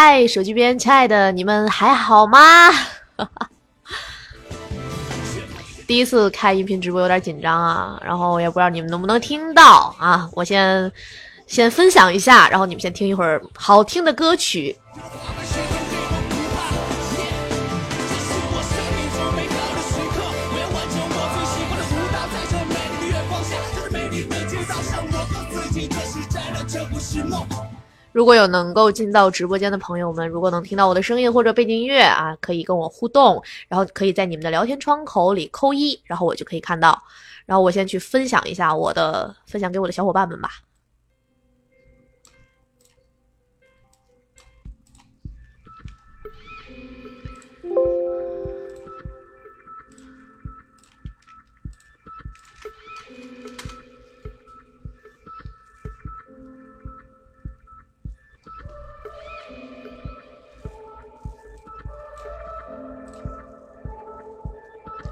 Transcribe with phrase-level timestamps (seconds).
[0.00, 2.70] 嗨，手机边亲爱的你们还好吗？
[5.88, 10.30] 第一次开音频直播有点紧张啊，然后也不知道你们能不能听到啊。
[10.34, 10.92] 我先
[11.48, 14.76] 先分享一下，然后你们先听一会儿好听的歌曲。
[28.12, 37.00] 如果有能够进到直播间的朋友们，如果能听到我的声音或者背景音乐啊，可以跟我互动，然后可以在你们的聊天窗口里扣一，然后我就可以看到。
[37.46, 40.50] 然后我先去分享一下我的，分享给我的小伙伴们吧。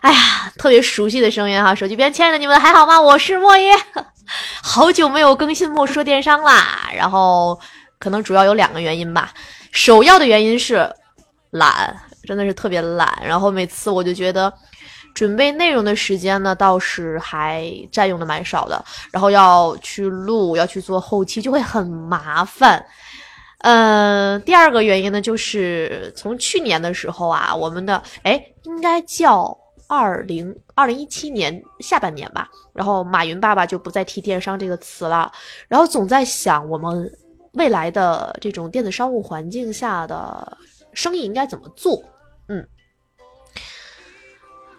[0.00, 1.74] 哎呀，特别熟悉的声音哈！
[1.74, 2.98] 手机边亲爱的你们还好吗？
[2.98, 3.70] 我是莫爷，
[4.62, 6.90] 好久没有更新莫说电商啦。
[6.94, 7.60] 然后
[7.98, 9.30] 可能主要有两个原因吧，
[9.72, 10.90] 首要的原因是
[11.50, 13.20] 懒，真的是特别懒。
[13.22, 14.50] 然后每次我就觉得
[15.14, 18.82] 准备内容的时间呢，倒是还占用的蛮少的。
[19.12, 22.82] 然后要去录，要去做后期，就会很麻烦。
[23.58, 29.58] 嗯，第二个原因呢，就是从去年的时候啊，我们的哎，应该叫。
[29.90, 35.32] 二零二零一七年下半年吧，然后马云爸爸就不再提电商这个词了，
[35.66, 37.12] 然后总在想我们
[37.54, 40.56] 未来的这种电子商务环境下的
[40.92, 42.00] 生意应该怎么做，
[42.46, 42.64] 嗯，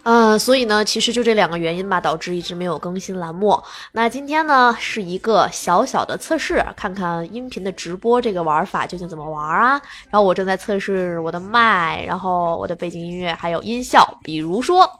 [0.04, 3.62] 呃，所以呢，其实就这两个原因吧，导致一直没有更新栏目。
[3.92, 9.80] 那今天呢，是一个小小的测试，看看音频的直播这个玩法究竟怎么玩啊。
[10.10, 14.90] 然后我正在测试我的麦，然后我的背景音乐还有音效，比如说。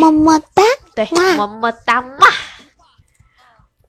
[0.00, 0.62] 么么哒，
[0.94, 2.26] 对，么么哒嘛。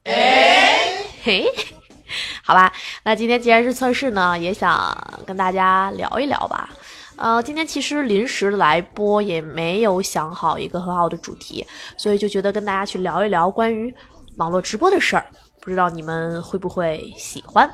[0.04, 1.46] 哎，嘿，
[2.44, 6.70] 好吧，那今天既然是测试呢，也想跟大家聊一聊吧。
[7.16, 11.66] 呃，今天其实临时来播，也没有想好一个很好的主题，
[11.98, 13.94] 所以就觉得跟大家去聊一聊关于
[14.38, 15.26] 网络直播的事儿，
[15.62, 17.70] 不知道你们会不会喜欢？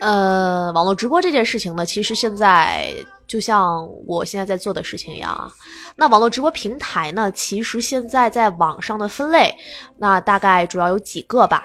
[0.00, 2.94] 呃，网络直播这件事情呢，其实现在
[3.26, 5.50] 就像我现在在做的事情一样啊。
[5.96, 9.54] 那网络直播平台呢，其实现在在网上的分类，
[9.98, 11.64] 那大概主要有几个吧。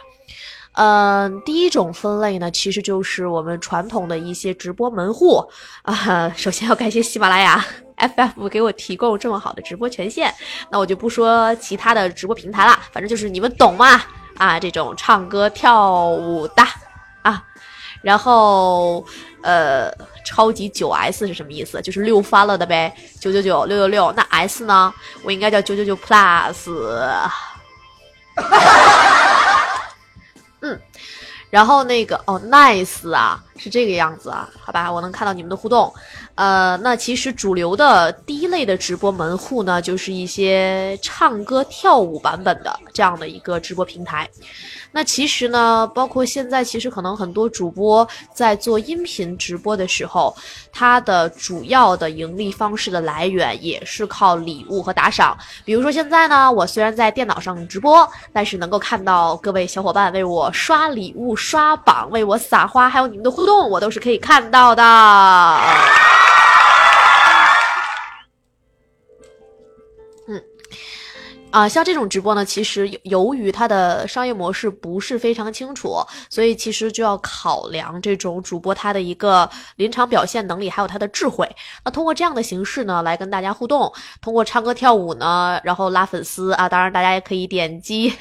[0.74, 5.44] 嗯，第一种分类呢，其实就是我们传统的一些直播门户
[5.82, 6.32] 啊。
[6.38, 7.66] 首先要感谢喜马拉雅
[7.98, 10.34] FF 给我提供这么好的直播权限。
[10.72, 14.02] 那我就不说其他的直播平台了，反正就是你们懂嘛
[14.38, 16.64] 啊，这种唱歌跳舞的
[17.24, 17.44] 啊。
[18.02, 19.04] 然后，
[19.42, 19.92] 呃，
[20.26, 21.82] 超级九 S 是什么意思？
[21.82, 24.12] 就是六翻了的呗，九九九六六六。
[24.14, 24.94] 那 S 呢？
[25.24, 26.70] 我应该叫九九九 Plus。
[30.62, 30.80] 嗯，
[31.50, 35.94] 然后那个哦，Nice 啊，是这个样子啊，好吧，我能看到你们的互动。
[36.36, 44.30] 呃，那其实主流的第一类的直播门户呢，就是一些唱歌跳舞版本的这样的一个直播平台。
[44.92, 50.36] 那其实呢，包括现在，其实可能很多主播在做音频直播的时候，
[50.72, 55.38] 它的主要的盈利方式的来源也是靠礼物和打赏。
[55.64, 64.84] 比如说现在呢，我虽然在电脑上直播，但是能够看到各位小伙伴为我刷礼物、刷榜、为我撒花，还有你们的互动，我都是可以看到的。
[71.52, 75.96] 啊，像这种直播呢，其实由于它的商业模式不是非常清楚，
[76.30, 81.50] 所以其实就要考量这种主播他的一个临场表现能力，还有他的智慧。
[81.84, 83.92] 那通过这样的形式呢，来跟大家互动，
[84.22, 88.14] 通过唱歌跳舞呢，然后拉粉丝啊，当然大家也可以点击，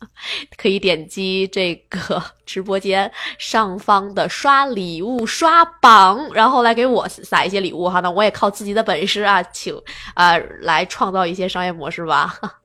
[0.56, 8.00] 可以点击这个直播间上方的刷礼物刷榜，然后来给我撒一些礼物哈。
[8.00, 9.74] 那我也靠自己的本事啊，请
[10.14, 12.38] 啊来创造一些商业模式吧。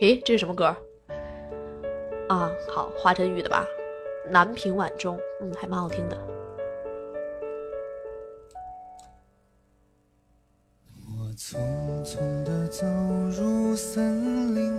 [0.00, 0.76] 诶，这是什么歌？
[2.28, 3.64] 啊，好，华晨宇的吧，
[4.30, 6.18] 《南屏晚钟》，嗯，还蛮好听的。
[11.16, 11.56] 我匆
[12.04, 12.84] 匆的走
[13.30, 14.73] 入森林。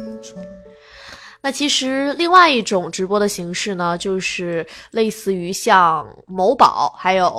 [1.41, 7.29] 那其实另外一种直播的形式呢，就是类似于像某宝还有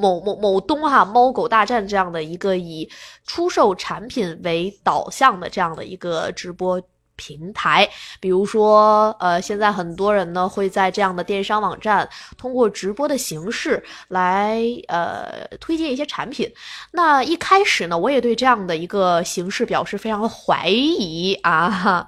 [0.00, 2.90] 某某某东哈猫狗大战这样的一个以
[3.24, 6.82] 出售产品为导向的这样的一个直播
[7.14, 7.88] 平台。
[8.18, 16.50] 比如说，呃，现在很多人呢会在这样的电商网站通过直播的形式来呃推荐一些产品。
[16.90, 22.04] 那一开始呢，我也对这样的一个形式表示非常怀疑啊。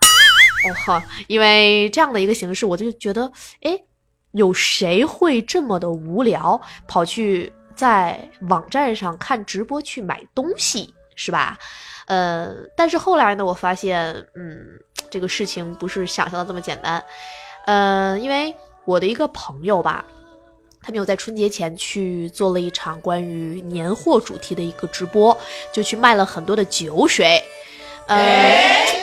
[0.64, 3.30] 哦哈，因为这样的一个形式，我就觉得，
[3.62, 3.80] 哎，
[4.32, 8.18] 有谁会这么的无聊，跑去在
[8.48, 11.58] 网站上看直播去买东西，是吧？
[12.06, 14.66] 呃，但是后来呢，我发现，嗯，
[15.10, 17.02] 这个事情不是想象的这么简单。
[17.66, 18.54] 嗯，因为
[18.84, 20.04] 我的一个朋友吧，
[20.80, 25.36] 他们有在春节前去做了一场关于年货主题的一个直播，
[25.72, 27.42] 就去卖了很多的酒水。
[28.08, 28.16] 呃，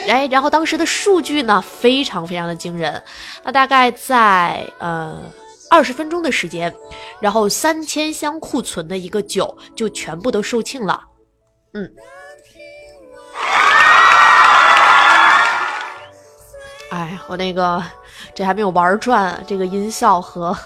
[0.08, 3.02] 哎，然后当时的数据呢，非常非常的惊人。
[3.44, 5.22] 那大概在呃
[5.70, 6.74] 二十分钟的时间，
[7.20, 11.00] 然后三千箱库存的一个酒就全部都售罄了。
[11.72, 11.88] 嗯，
[16.90, 17.82] 哎，我那个
[18.34, 20.56] 这还没有玩转，这个音效和。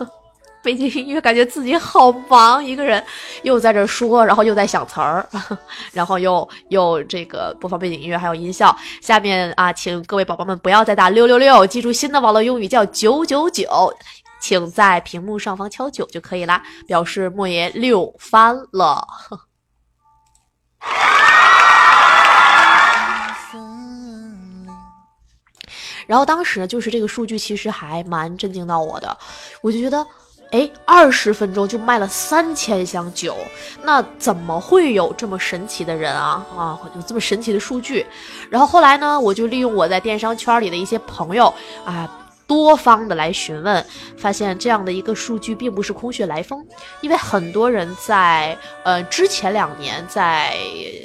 [0.63, 3.03] 背景音乐，感觉自己好忙，一个人
[3.45, 5.27] 又在这说，然后又在想词儿，
[5.91, 8.77] 然后又又这个播放背景音乐，还有音效。
[9.01, 13.91] 下面啊，请各位宝宝们不要再打六六六，记住新的网络用语叫九九九，
[14.39, 19.07] 请在屏幕上方敲九就可以啦，表示莫爷六翻了。
[26.07, 29.17] 然后当时就是这个数据，其实还蛮震惊到我的，
[29.63, 30.07] 我就觉得。
[30.51, 33.37] 哎，二十分钟就卖了三千箱酒，
[33.85, 36.45] 那怎么会有这么神奇的人啊？
[36.57, 38.05] 啊，有这么神奇的数据。
[38.51, 41.55] 然后后来呢，我就利用我在电商圈里的一些朋友
[41.85, 42.11] 啊，
[42.49, 43.87] 多方的来询问，
[44.19, 46.67] 发现这样的一个数据并不是空穴来风，
[47.01, 50.57] 因为很多人在呃之前两年在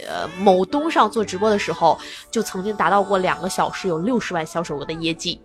[0.09, 1.99] 呃某东上做直播的时候，
[2.31, 5.39] 就曾经达到过两个小时有六十万销售额的业绩。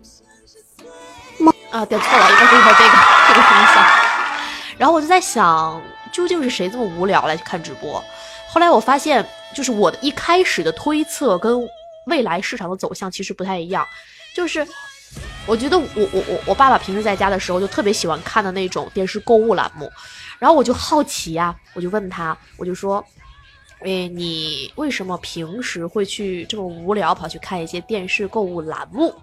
[1.71, 2.97] 啊，点错了，应该是一会这个
[3.27, 3.81] 这个音效。
[4.77, 5.81] 然后我就在想，
[6.11, 8.03] 究竟是谁这么无聊来看直播？
[8.49, 11.65] 后来我发现，就是我的一开始的推测跟
[12.07, 13.87] 未来市场的走向其实不太一样。
[14.35, 14.67] 就是
[15.45, 19.89] 我觉得我我我我爸爸平时在家的时候就特别喜欢看的那种电视购物栏目，
[20.39, 23.01] 然后我就好奇呀，我就问他，我就说，
[23.79, 29.13] 哎，你为什么平时会去这么无聊跑去看一些电视购物栏目？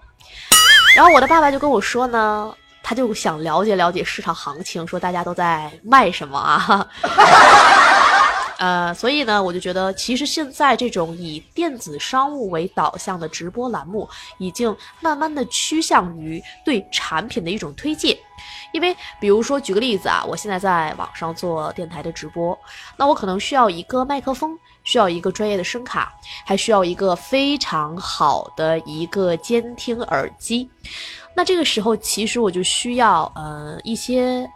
[0.98, 2.52] 然后我的爸爸就跟我说呢，
[2.82, 6.84] 他就想了解了解市场行情，说大家都在卖什么啊？
[8.58, 14.08] 呃，所以呢，我就觉得其实现在这种以电子商务为导向的直播栏目，
[14.38, 18.18] 已经慢慢的趋向于对产品的一种推介。
[18.72, 22.58] 因为比如说举个例子啊，我现在在网上做电台的直播，
[22.96, 24.58] 那我可能需要一个麦克风。
[24.88, 26.10] 需要一个专业的声卡，
[26.46, 30.66] 还需要一个非常好的一个监听耳机。
[31.36, 34.50] 那这个时候，其实我就需要呃一些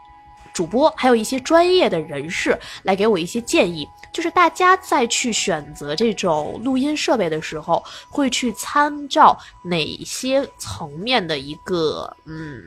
[0.54, 3.86] 主播，还有一些专业的人士来给我一些建议。
[4.10, 12.62] 就是大家在去选择这种录音设备的时候，会去参照哪些层面的一个嗯，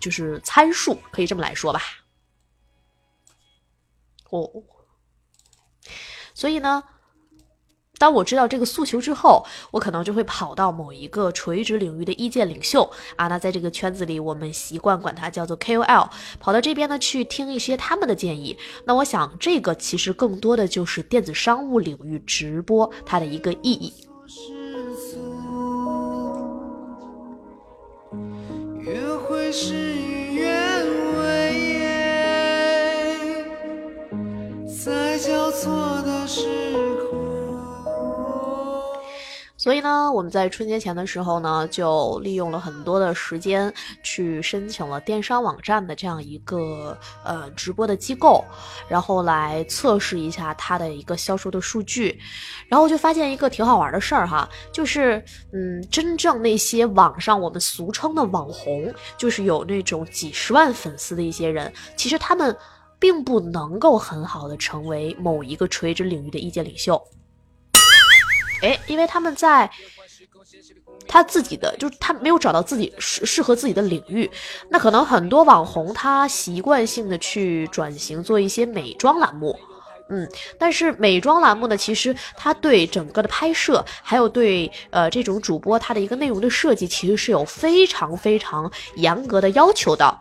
[0.00, 1.82] 就是参数，可以这么来说吧。
[4.30, 4.48] 哦。
[6.38, 6.84] 所以呢，
[7.98, 18.56] 当我知道这个诉求之后，我可能就会跑到某一个垂直领域的意见领袖啊，那在这个圈子里，我们习惯管它叫做 KOL，跑到这边呢去听一些他们的建议。
[18.84, 23.92] 那我想，这个其实更多的就是电子商务领域直播它的一个意义。
[28.78, 29.50] 约会
[34.88, 36.48] 在交错的时
[39.58, 43.70] 所以呢，我们在春节前的时候呢，就利用了很多的时间
[44.02, 48.42] 去申请了电商网站的这样一个呃直播的机构，
[48.88, 52.18] 然后来测试一下它的一个销售的数据，
[52.68, 62.56] 然后就发现一个挺好玩的事儿哈，就是嗯，真正那些网上我们俗称的网红，就是有那种几十万粉丝的一些人，其实他们。
[62.98, 67.02] 并不能够很好的成为某一个垂直领域的意见领袖，
[68.62, 69.70] 哎，因为他们在
[71.06, 74.30] 他自己的就是他没有找到自己适适合自己的领域。
[74.68, 79.58] 那可能很多网红他习惯性的去转型做一些美妆栏目。
[80.10, 80.26] 嗯，
[80.58, 90.18] 但是美妆栏目呢，其实它对整个的拍摄，还有对呃这种主播他的一个内容的设计，其实是有非常非常严格的要求的。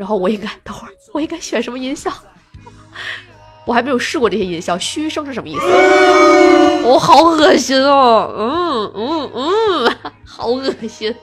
[0.00, 2.10] 然后我应该等会儿，我应该选什么音效？
[3.66, 5.66] 我还没有试过这些音效，嘘声是什么意思？
[6.86, 8.34] 我好恶心哦！
[8.34, 11.14] 嗯嗯嗯， 好恶心！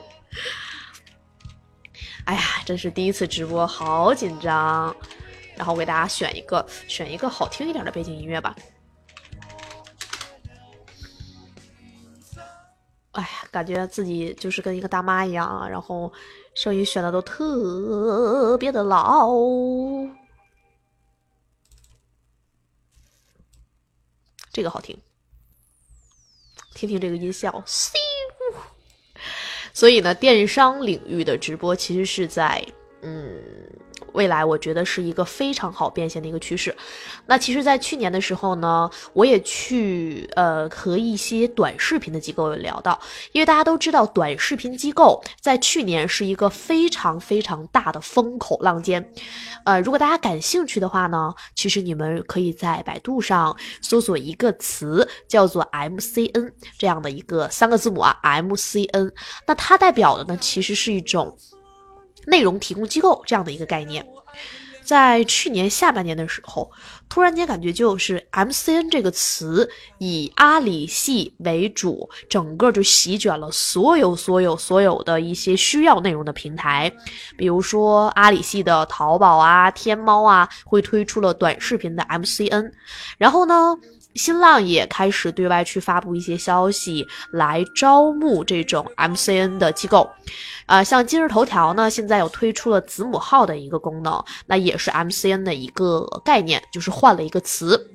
[2.26, 4.94] 哎呀，真是第一次直播，好紧张。
[5.56, 8.54] 然后我给大家选一个，选一个好听一点的背景音乐吧。
[13.10, 16.12] 哎呀，感觉自己就是跟一个大妈一样啊，然后
[16.58, 19.30] 声音选的都特别的老。
[24.52, 24.98] 这个好听，
[26.74, 27.62] 听听这个音效，
[29.72, 32.66] 所以呢，电商领域的直播其实是在
[33.02, 33.77] 嗯。
[34.18, 36.74] 未来我觉得是一个非常好变现的一个趋势。
[37.24, 42.98] 那其实，在去年的时候呢，我也去呃和一些短视频的机构有聊到，
[43.30, 49.08] 因为大家都知道，短视频机构在去年是一个非常非常大的风口浪尖。
[49.64, 59.12] 呃，如果大家感兴趣的话呢，其实你们可以在百度上搜索一个词，叫做 MCN 这样的一个三个字母啊，MCN。
[59.46, 61.38] 那它代表的呢，其实是一种。
[62.28, 64.06] 内容提供机构这样的一个概念，
[64.84, 66.70] 在去年下半年的时候，
[67.08, 69.68] 突然间感觉就是 MCN 这个词
[69.98, 76.92] 以阿里系为主，整个就席卷了所有所有所有的一些需要内容的平台，
[77.36, 82.70] 比如说阿里系的淘宝啊、天猫啊，会推出了短视频的 MCN，
[83.18, 83.76] 然后呢。
[84.14, 90.10] 新浪也开始对外去发布一些消息，来招募这种 MCN 的机构，
[90.66, 97.94] 啊，像今日头条呢，现在又推出了子母号的一个功能，那也是 MCN 的一个概念，就是换了一个词。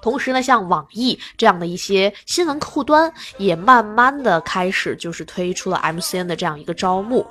[0.00, 7.26] 同时呢，像网易这样的一些新闻客户端，也慢慢的开始就是推出了 MCN 的这样一个招募。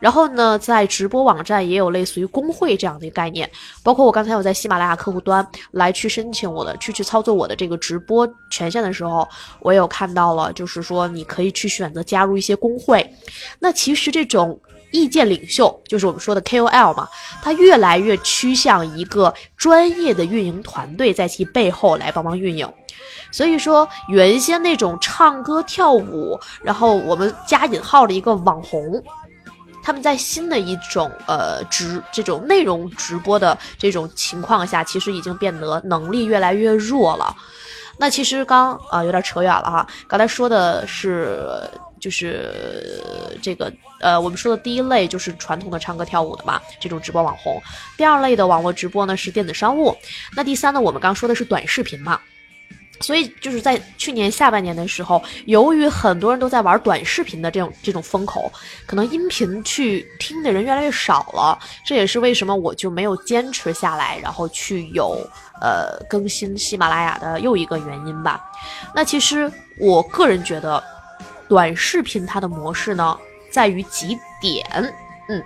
[0.00, 3.50] 然后呢，在直播网站也有类似于工会这样的一个概念，
[3.82, 9.28] 包括我刚才有在喜马拉雅客户端来去申请我的去去操作我的这个直播权限的时候，
[9.60, 13.12] 我有看到了，就是说你可以去选择加入一些工会。
[13.58, 14.60] 那其实这种。
[14.90, 17.08] 意见领袖就是我们说的 KOL 嘛，
[17.42, 22.66] 他越来越趋向一个专业的运营团队在其背后来帮忙运营。
[23.30, 29.02] 所以说，原先那种唱歌跳舞，然后我们加引号的一个网红，
[29.82, 37.36] 他们在新的一种呃直这种内容直播的这种情况下，其实已经变得能力越来越弱了。
[37.98, 41.60] 那其实刚啊有点扯远了哈，刚才说的是。
[41.98, 43.02] 就是
[43.42, 47.60] 这个，呃，我们说的第一类就是传统的唱歌跳舞的嘛，这种直播网红。
[47.96, 49.96] 第二类的网络直播呢是电子商务。
[50.34, 52.20] 那第三呢，我们刚说的是短视频嘛。
[53.00, 58.50] 所以就是在去年下半年的时候，由于很多人都在玩短视频的这种这种风口，
[58.86, 61.56] 可能音频去听的人越来越少了。
[61.86, 65.24] 这也是为什么我就没有坚持下来，然后去有
[65.62, 68.44] 呃更新喜马拉雅的又一个原因吧。
[68.92, 70.82] 那其实我个人觉得。
[71.48, 73.18] 短视频它的模式呢，
[73.50, 74.66] 在于几点，
[75.28, 75.42] 嗯，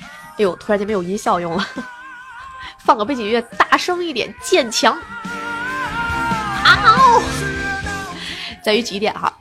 [0.00, 1.66] 哎呦，突然间没有音效用了，
[2.84, 4.92] 放个背景音乐，大声一点，渐强。
[6.62, 7.22] 啊，
[8.62, 9.32] 在于几点哈？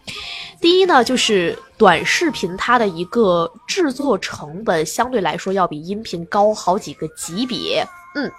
[0.61, 8.31] 第一呢，就是短视频它的一个制作成本相对来说要比音频高好几个级别，嗯，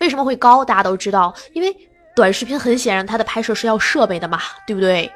[0.00, 0.64] 为什么会高？
[0.64, 1.74] 大家都知道，因为
[2.14, 5.10] 短视频很显然它的拍摄是要设备的嘛，对不对？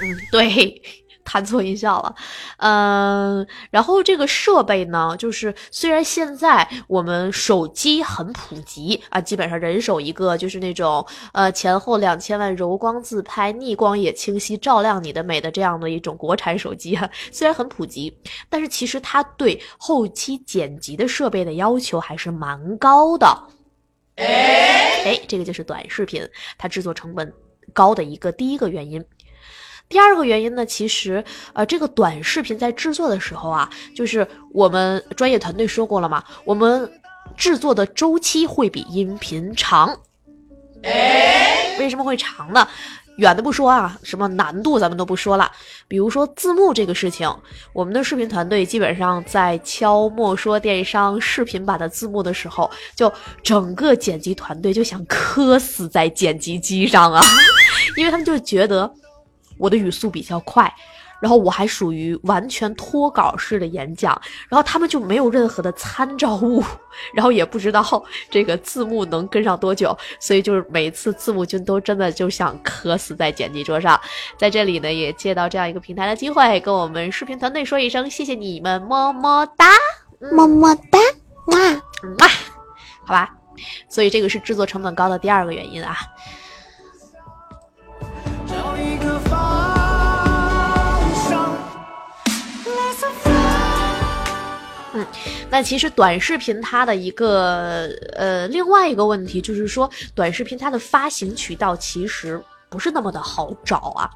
[0.00, 0.82] 嗯，对，
[1.24, 2.14] 弹错音效了。
[2.58, 18.12] 嗯，然后这个设备呢，就是虽然现在我们手机很普及啊，基本上人手一个，就是那种呃前后两千万柔光自拍、逆光也清晰照亮你的美的这样的一种国产手机啊，虽然很普及，
[18.48, 23.26] 但是其实它对后期剪辑的设备的要求还是蛮高的。
[24.16, 27.32] 哎，这个就是短视频它制作成本
[27.72, 29.02] 高的一个第一个原因。
[29.92, 31.22] 第二个原因呢，其实，
[31.52, 36.90] 呃，这个短视频在制作的时候啊，就是我们专业团队说过了嘛，我们
[37.36, 39.94] 制作的周期会比音频长。
[41.78, 42.66] 为什么会长呢？
[43.18, 45.52] 远的不说啊，什么难度咱们都不说了，
[45.86, 47.30] 比如说字幕这个事情，
[47.74, 57.22] 我们的视频团队基本上在敲莫说电商视频版的字幕的时候，就整个剪辑团队就想磕死在剪辑机上啊，
[57.98, 58.90] 因为他们就觉得。
[59.62, 60.74] 我的语速比较快。
[61.22, 66.60] 然后我还属于完全脱稿式的演讲，然后他们就没有任何的参照物，
[67.14, 67.80] 然后也不知道
[68.28, 74.00] 这个字幕能跟上多久，所以就是每次字幕君都真的就想磕死在剪辑桌上。
[74.36, 79.70] 在这里呢，也借到这样一个平台的机会，跟我们视频团队说一声谢谢你们，么么哒，
[80.32, 80.98] 么么哒，
[81.46, 81.56] 哇
[82.18, 82.28] 哇，
[83.06, 83.32] 好吧，
[83.88, 85.96] 所以这个是制作成本高的第二个原因啊。
[94.94, 95.06] 嗯，
[95.50, 104.10] 那其实短视频它的一个呃另外一个问题就是说，短视频它的发行渠道其实不是那么的好找啊。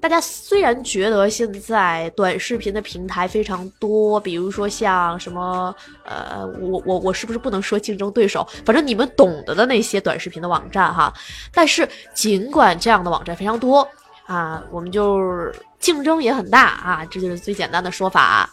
[0.00, 5.74] 大家虽然觉得现在短视频的平台非常多，比如说像什么
[6.04, 8.46] 呃，我我我是不是不能说竞争对手？
[8.64, 11.12] 反正你们懂得的那些短视频的网站哈。
[11.52, 13.86] 但是尽管这样的网站非常多
[14.26, 18.48] 啊，我们就竞争也很大啊，这就是最简单的说法。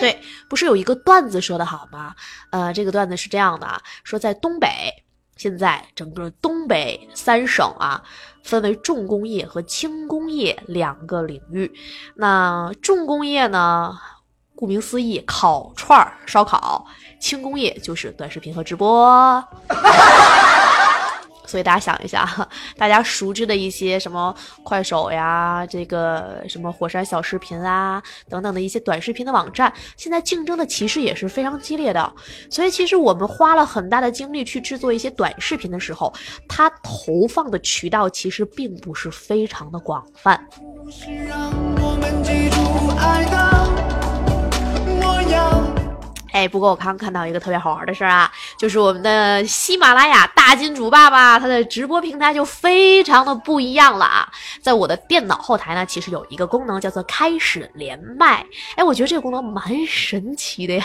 [0.00, 2.14] 对，不是有一个段子说的好吗？
[2.50, 4.68] 呃，这个段子是这样的啊，说在东北，
[5.36, 8.02] 现在整个东北三省啊，
[8.44, 11.72] 分为重工业和轻工业两个领域。
[12.14, 13.98] 那重工业呢，
[14.54, 16.84] 顾名思义，烤串儿、烧烤；
[17.20, 19.44] 轻工业就是短视频和直播。
[21.48, 22.28] 所以大家想一下，
[22.76, 32.12] 大家熟知的一些什么快手呀，这个什么火山小视频啊，等等的一些短视频的网站，现在竞争的其实也是非常激烈的。
[32.50, 36.12] 所以其实我们花了很大的精力去制作一些短视频的时候，
[36.46, 40.38] 它投放的渠道其实并不是非常的广泛。
[41.26, 41.50] 让
[41.80, 43.67] 我们记住爱的
[46.32, 54.28] 哎，不过我刚刚看到一个特别好玩的事儿啊，就是我们的喜马拉雅大金主爸爸，他的直播平台就非常的不一样了啊。
[54.62, 58.44] 在我的电脑后台呢，其实有一个功能叫做开始连麦。
[58.76, 60.84] 哎，我觉得这个功能蛮神奇的呀。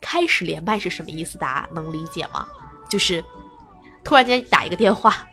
[0.00, 1.38] 开始连麦是什么意思？
[1.38, 2.46] 大家能理解吗？
[2.88, 3.24] 就是
[4.04, 5.26] 突然间打一个电话，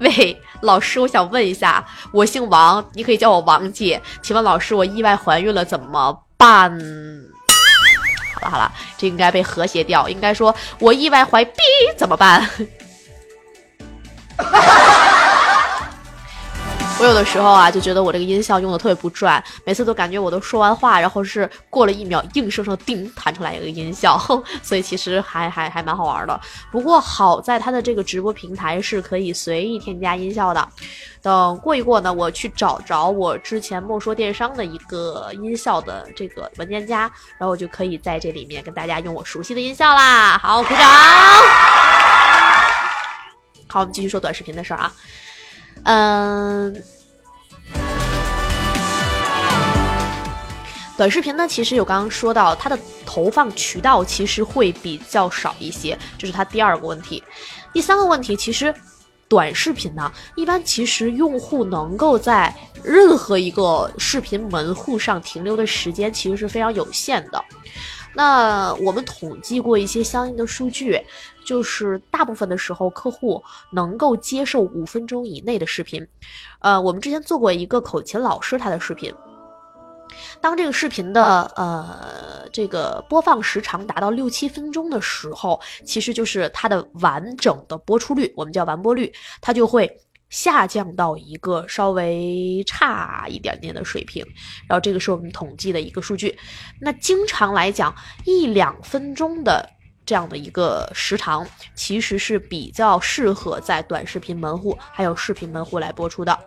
[0.00, 6.76] 喂，老师，我想问一下，我姓王，你可以叫我王姐，请问老师，我意外怀孕了怎么办？
[8.50, 10.08] 好了，这应该被和谐掉。
[10.08, 11.60] 应该说，我意外怀 B
[11.96, 12.48] 怎么办？
[16.98, 24.18] 我有的时候啊，就觉得我这个音效用的特别不转，每次都感觉我都说完话，然后是过了一秒，硬生生叮弹出来一个音效，
[24.62, 26.40] 所以其实还还还蛮好玩的。
[26.72, 30.68] 不过好在它的这个直播平台是可以随意添加音效的。
[31.20, 37.00] 等过一过呢，我去找着我之前莫说电商的一个音效的这个文件夹，
[37.36, 40.38] 然后我就可以在这里面跟大家用我熟悉的音效啦。
[40.38, 40.80] 好，鼓掌。
[43.68, 44.90] 好，我们继续说短视频的事儿啊。
[45.88, 46.82] 嗯，
[50.96, 57.22] 短视频呢，其实有刚刚说到，它的投放渠道其实会比较少一些，这是它第二个问题。
[57.72, 58.74] 第三个问题，其实
[59.28, 67.44] 短视频呢，一般其实用户能够在任何一个视频门户上停留的时间，其实是非常有限的。
[68.16, 70.98] 那我们统计过一些相应的数据，
[71.44, 76.04] 就是大部分的时候客户能够接受五分钟以内的视频。
[76.60, 79.14] 呃，我们之前做过一个口琴老师他的视频，
[80.40, 90.00] 当这个视频的呃这个播放时长达到六七分钟的时候，其实就是它的完整的播出率，我们叫完播率，它就会。
[90.28, 94.24] 下降到一个稍微差一点点的水平，
[94.68, 96.36] 然后这个是我们统计的一个数据。
[96.80, 99.68] 那经常来讲，一两分钟的
[100.04, 106.38] 这样的一个时长，其实是比较适合在短视频门户还有视频门户来播出的。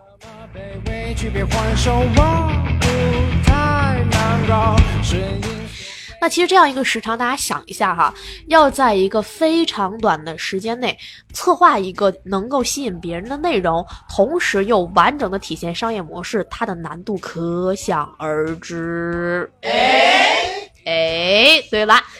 [6.20, 8.12] 那其实这样一个时长，大家想一下哈，
[8.48, 10.96] 要在一个非常短的时间内
[11.32, 19.50] 策划一个能够吸引别人的内容，同时又完整的体现商业模式，它的难度可想而知。
[19.62, 22.04] 哎哎，对啦。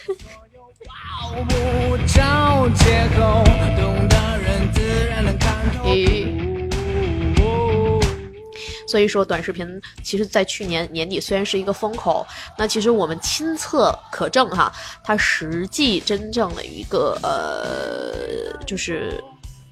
[8.91, 9.65] 所以说，短视频
[10.03, 12.27] 其实，在去年年底虽然是一个风口，
[12.57, 14.69] 那其实我们亲测可证哈，
[15.01, 19.23] 它实际真正的一个呃，就是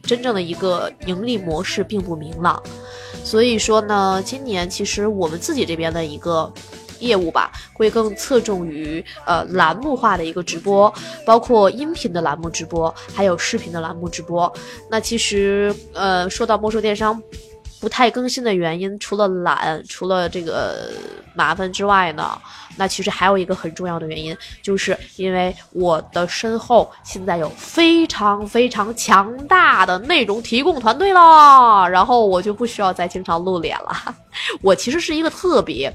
[0.03, 2.63] 真正的一个盈利模式并不明朗。
[3.21, 6.49] 所以说呢，今年其实我们自己这边的一个
[7.01, 10.93] 业务吧，会更侧重于呃栏目化的一个直播，
[11.25, 14.49] 包括音频的栏目直播，还有视频的栏目直播。
[14.89, 17.21] 那其实呃，说到魔兽电商。
[17.79, 20.91] 不太更新的原因，除了懒，除了这个
[21.33, 22.37] 麻烦之外呢，
[22.75, 34.15] 那其实还有一个很重要的原因，就是因为我的身后现在有非常非常强大的内容提供团队了，然后我就不需要再经常露脸了。
[34.61, 35.93] 我其实是一个特别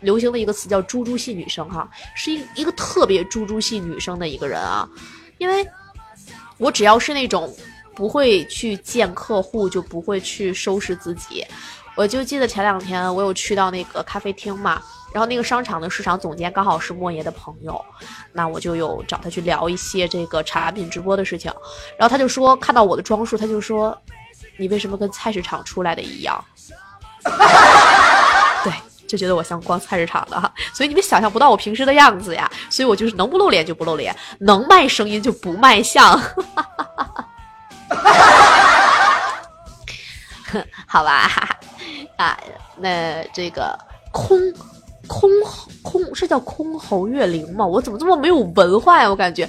[0.00, 4.88] 流行的一个词叫“猪猪系女生”哈，是一一个特别猪猪系女生的一个人啊，
[5.38, 5.64] 因为
[6.56, 7.54] 我只要是那种。
[7.98, 11.44] 不会去见客户，就不会去收拾自己。
[11.96, 14.80] 我就记得前两天我有去到那个咖啡厅嘛，
[15.12, 17.84] 然后那个商场的市场总监刚好是莫爷的朋友，
[18.32, 21.52] 那我就有找他去聊一些这个产品直播的事情。
[21.98, 24.00] 然后他就说看到我的装束，他就说
[24.56, 26.44] 你为什么跟菜市场出来的一样？
[28.62, 28.72] 对，
[29.08, 32.48] 就觉得我像逛菜市场的，所以你们想象不到我平时的样子呀。
[32.70, 36.16] 所以我就是能不露脸就不露脸，能卖声音就不卖相。
[40.86, 41.28] 好吧，
[42.16, 42.38] 啊，
[42.76, 43.78] 那这个
[44.12, 44.38] 空
[45.06, 45.30] 空
[45.82, 47.66] 空是叫空侯月灵吗？
[47.66, 49.08] 我怎么这么没有文化呀？
[49.08, 49.48] 我感觉，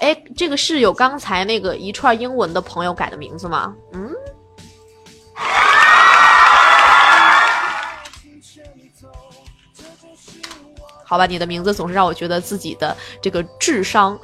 [0.00, 3.72] 哎，这个是有刚才那个一串英文的朋友改的名字吗？
[3.92, 4.10] 嗯，
[11.04, 14.18] 好吧，你的名字总是让我觉得自己的这个智商，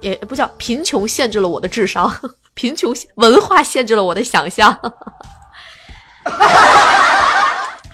[0.00, 2.12] 也不叫贫穷限制了我的智商。
[2.56, 4.72] 贫穷文化限制了我的想象，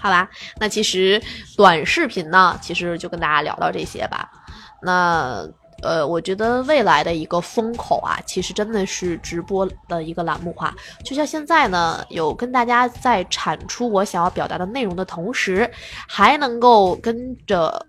[0.01, 0.27] 好吧，
[0.59, 1.21] 那其实
[1.55, 4.27] 短视频呢，其实就跟大家聊到这些吧。
[4.81, 5.45] 那
[5.81, 10.73] 呃，我觉得未来的一个风口啊，其实真的是直播的一个栏目化。
[11.03, 15.69] 就像现在呢，有跟大家在产出我想要表达的内容的同时，
[16.07, 17.85] 还能够跟着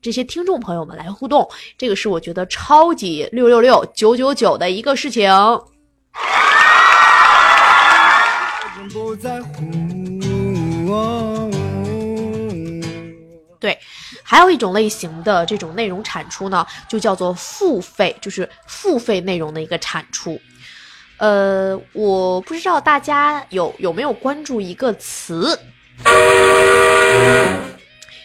[0.00, 5.28] 这些听众朋友们来互动，这个是我觉得超级六六六九九九的一个事情。
[13.60, 13.78] 对，
[14.24, 20.40] 还有一种类型的这种内容产出呢，就叫做付费，就是付费内容的一个产出。
[21.18, 25.56] 呃，我不知道大家有有没有关注一个词，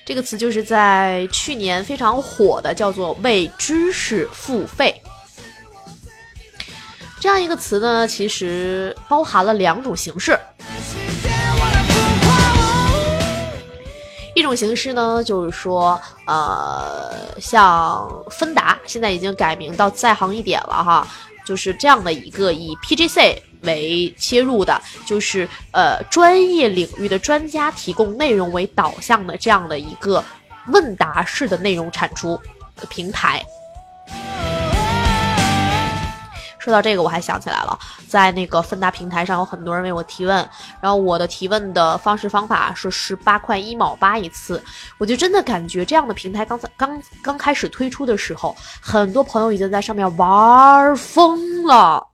[0.04, 5.00] 这个词就是在去年非常火的，叫做为知识付费。
[7.20, 10.38] 这样一个词呢，其实包含了两种形式。
[14.36, 21.08] 一种形式呢，就是说，呃，像芬达现在已经改名到在行一点了哈，
[21.44, 30.24] 就是这样的一个以 PGC 为切入的，就是呃专业领域的专家提供内容为导向的这样的一个
[30.68, 32.40] 问答式的内容产出
[32.90, 33.44] 平台。
[36.68, 40.36] 说到这个，我还想起来了，在那个芬达平台上有很多人为我提问，
[40.82, 44.62] 然后我的提问的方式方法是十八块一毛八一次，
[44.98, 52.06] 我就真的感觉这样的平台刚才刚刚开始推出的时候，很多朋友已经在上面玩疯了。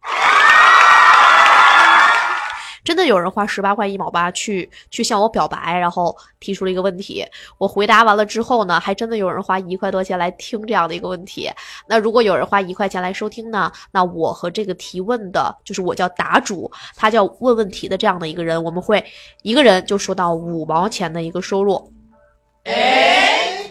[2.83, 7.25] 真的有人花十八块一毛八去去向我表白，然后提出了一个问题。
[7.57, 11.49] 我回答完了之后呢，还真的有人花一块多钱来听这样的一个问题。
[11.87, 19.03] 那如果有人花一块钱来收听呢，那我和这个提问的，就是我叫答主，他叫问问题的这样的一个人，我们会
[19.41, 21.91] 一个人就收到五毛钱的一个收入。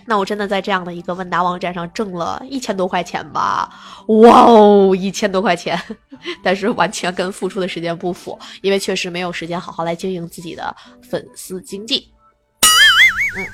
[0.07, 3.69] 那我真的在这样的一个问答网站上挣了一千多块钱吧？
[4.07, 5.81] 哇哦，一千多块钱，
[6.43, 12.13] 但是完全跟付出的时间不符，因为确实没有时间好好来经营自己的粉丝经济。
[13.37, 13.47] 嗯，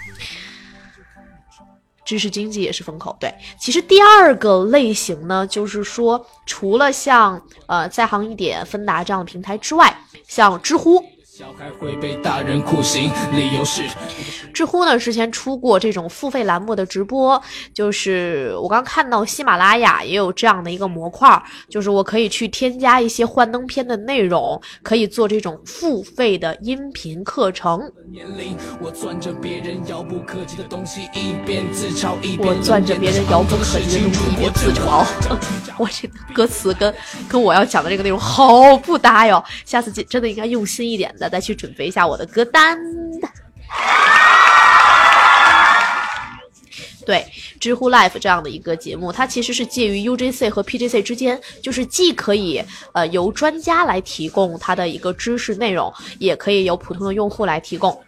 [2.04, 3.16] 知识经济也是风口。
[3.20, 9.94] 对，其实第二个类型呢，就是说，除了像呃在行一点、芬达这样的平台之外，
[10.26, 11.04] 像知乎。
[11.38, 13.84] 小孩会被大人酷刑，理由是
[14.52, 17.40] 知乎呢之前出过这种付费栏目的直播，
[17.72, 27.88] 就是我刚看到喜马拉雅也有这样的一个模块，就是我可以去添加一些幻灯片的内容，可以做这种付费的音频课程。
[28.80, 35.06] 我攥着别人遥不可及的东西，一边自嘲一边我攥着别人遥不可及的，一边自嘲。
[35.78, 36.92] 我这歌词跟
[37.28, 41.27] 跟我要讲的这个内容好不搭哟，下次真的应该用心一点的。
[41.28, 42.78] 再去准备一下我的歌单。
[47.06, 47.24] 对，
[47.58, 52.62] 知乎 Life 这样的一个节目，它其实是介于 UGC 和 PGC 之间，就是既可以
[52.92, 57.98] 呃由专家来提供它的一个知识内容，也可以由普通的用户来提供。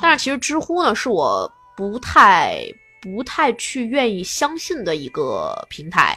[0.00, 2.64] 但是其实知乎呢，是我不太
[3.02, 6.16] 不太去愿意相信的一个平台。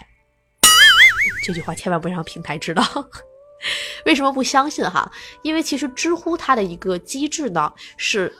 [1.43, 2.83] 这句话千万不让平台知道。
[4.05, 5.11] 为什么不相信哈？
[5.41, 8.33] 因为其实知乎它的一个机制呢，是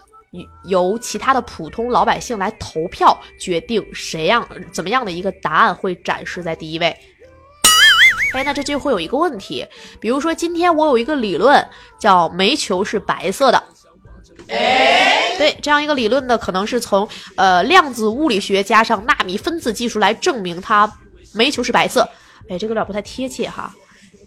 [0.65, 6.97] 由其他的普通老百姓来投票决定谁样怎么样的一个答案会展示在第一位。
[8.33, 9.63] 哎，那这就会有一个问题，
[9.99, 11.63] 比如说今天我有一个理论
[11.99, 13.63] 叫煤球是白色的，
[14.47, 20.91] 对，这样一个理论呢，可能是从呃量子物理学加上纳米分子技术来证明它
[21.31, 22.09] 煤球是白色。
[22.49, 23.71] 哎，这个有点不太贴切哈。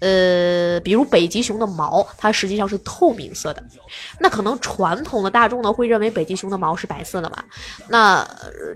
[0.00, 3.62] 呃，比如北极熊的毛，它实际上是透明色的。
[4.20, 7.42] 那可能传统的大众呢会认为北极熊的毛是白色的嘛？
[7.88, 8.26] 那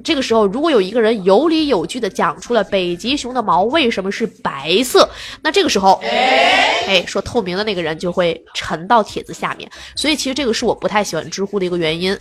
[0.02, 5.08] 这个时候，如果有一个人有理有据的讲出了北极熊的毛为什么是白色，
[5.42, 9.70] 那这个时候，哎，说透明的那个人就会沉到帖子下面。
[9.94, 12.16] 所以其实这个是我不太喜欢知乎的一个原因，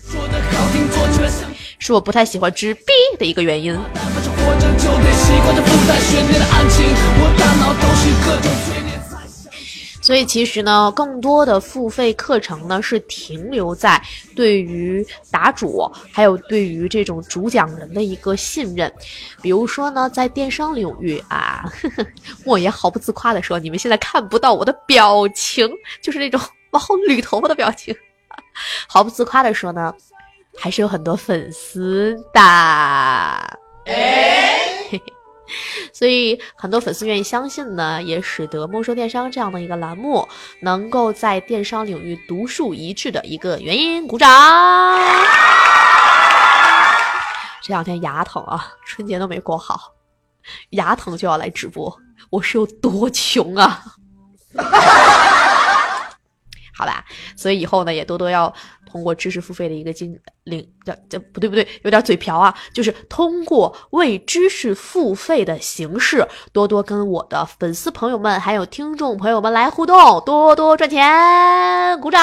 [1.80, 2.84] 是我不太喜欢知 B
[3.18, 3.78] 的一个原因。
[10.02, 14.02] 所以其实呢，更多的付费课程呢是停留在
[14.36, 18.92] 对于答主，还有对于这种主讲人的一个信任。
[19.40, 21.72] 比如说呢，在电商领域啊，
[22.44, 25.70] 莫言毫不自夸的说：“你们现在看不到我的表情，
[26.02, 27.96] 就是那种往后捋头发的表情。
[28.90, 29.94] ”毫不自夸的说呢，
[30.58, 33.60] 还是有很多粉丝的。
[35.94, 40.28] 所以很多粉丝愿意相信呢，也使得没收电商这样的一个栏目
[40.62, 44.08] 能够在电商领域独树一帜的一个原因。
[44.08, 44.30] 鼓掌！
[47.62, 49.94] 这两天牙疼啊，春节都没过好，
[50.72, 51.96] 牙疼就要来直播，
[52.32, 53.84] 我是有多穷啊！
[56.80, 57.04] 好吧，
[57.36, 58.54] 所以以后呢，也多多要。
[58.92, 62.52] 通过知识付费的一个经领，这这不对不对，有点嘴瓢啊！
[62.74, 72.20] 就是通过为知识付费的形式，多多跟我的粉丝朋友们还有听众朋友们来互动，多多赚钱，鼓掌！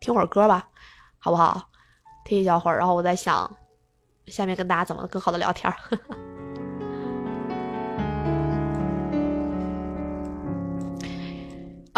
[0.00, 0.68] 听会儿歌吧，
[1.18, 1.68] 好不好？
[2.24, 3.58] 听一小会儿，然后我在想，
[4.26, 5.70] 下面跟大家怎么更好的聊天。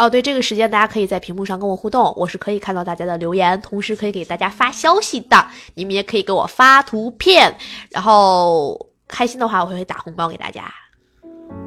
[0.01, 5.45] 哦，对，这个时间大家可以在屏幕上跟我互动，我是可以看到大家的留言，同时可以给大家发消息的。
[5.75, 7.55] 你们也可以给我发图片，
[7.91, 10.73] 然后开心的话，我会打红包给大家。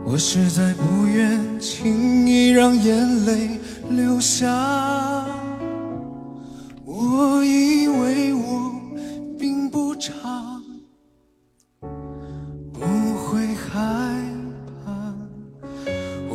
[0.05, 3.51] 我实在不愿轻易让眼泪
[3.89, 4.49] 流下，
[6.85, 8.73] 我以为我
[9.39, 10.13] 并不差，
[12.73, 12.81] 不
[13.15, 14.34] 会害。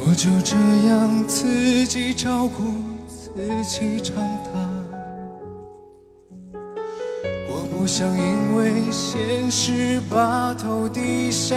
[0.10, 0.56] 我就这
[0.88, 2.64] 样自己照顾
[3.08, 3.30] 自
[3.64, 4.52] 己长大，
[7.48, 11.56] 我不想因为现实把头低下。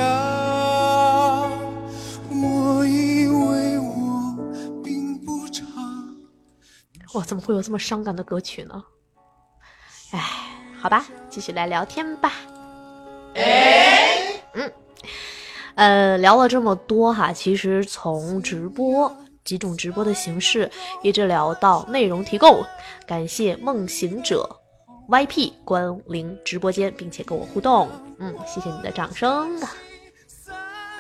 [2.29, 4.37] 我以为我
[4.85, 5.65] 并不差。
[7.15, 8.85] 哇，怎么会有这么伤感的歌曲呢？
[10.11, 10.21] 哎，
[10.79, 12.31] 好吧，继续来聊天吧。
[14.53, 14.71] 嗯。
[15.75, 20.71] 呃，聊了这么多哈，其实从直播几种直播的形式，
[21.03, 22.65] 一直聊到内容提供，
[23.07, 24.49] 感谢梦行者
[25.09, 29.51] YP 关临直播间，并且跟我互动，嗯，谢谢你的掌声，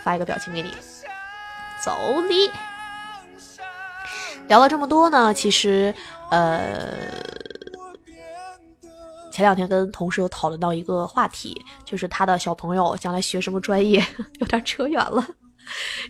[0.02, 0.70] 发一个表情给你，
[1.84, 1.92] 走
[2.28, 2.50] 你。
[4.48, 5.94] 聊了这么多呢，其实
[6.30, 7.41] 呃。
[9.32, 14.04] 前两天跟同事有讨论到一个话题，就是他的小朋友将来学什么专业，
[14.38, 15.26] 有点扯远了。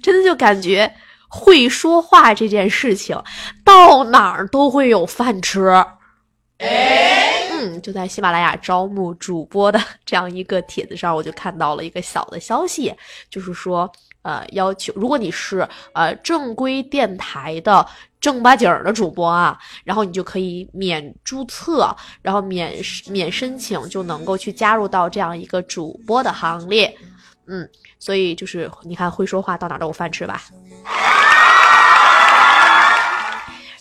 [0.02, 0.92] 真的就感觉
[1.28, 3.16] 会说话这件事情，
[3.64, 5.72] 到哪儿都会有饭吃。
[6.58, 12.94] 嗯，就在喜马拉雅招募主播的这样一个帖子上，我就看到了一个小的消息，
[13.30, 13.90] 就是说，
[14.22, 17.86] 呃，要求如果你是呃正规电台的。
[18.22, 22.72] 正八经的主播啊，然后你就可以免注册，然后免
[23.08, 26.96] 免申请，就能够去加入到这样一个主播的行列。
[27.48, 30.40] 嗯，所以就是你看会说话，到哪都有饭吃吧。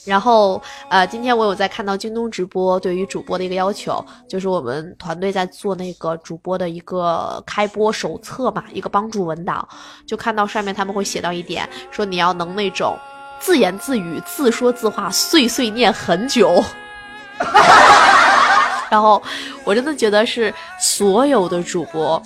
[0.05, 9.67] 然后呃，今天我有在看到京东直播对于主播的一个要求，就是我们团队在做那个主播的一个开播手册嘛，一个帮助文档，
[10.07, 12.97] 就看到上面他们会写到一点，说你要能那种。
[13.43, 16.63] 自言自语、自说自话、碎碎念很久，
[18.87, 19.19] 然后
[19.63, 22.21] 我真的觉得是所有的主播，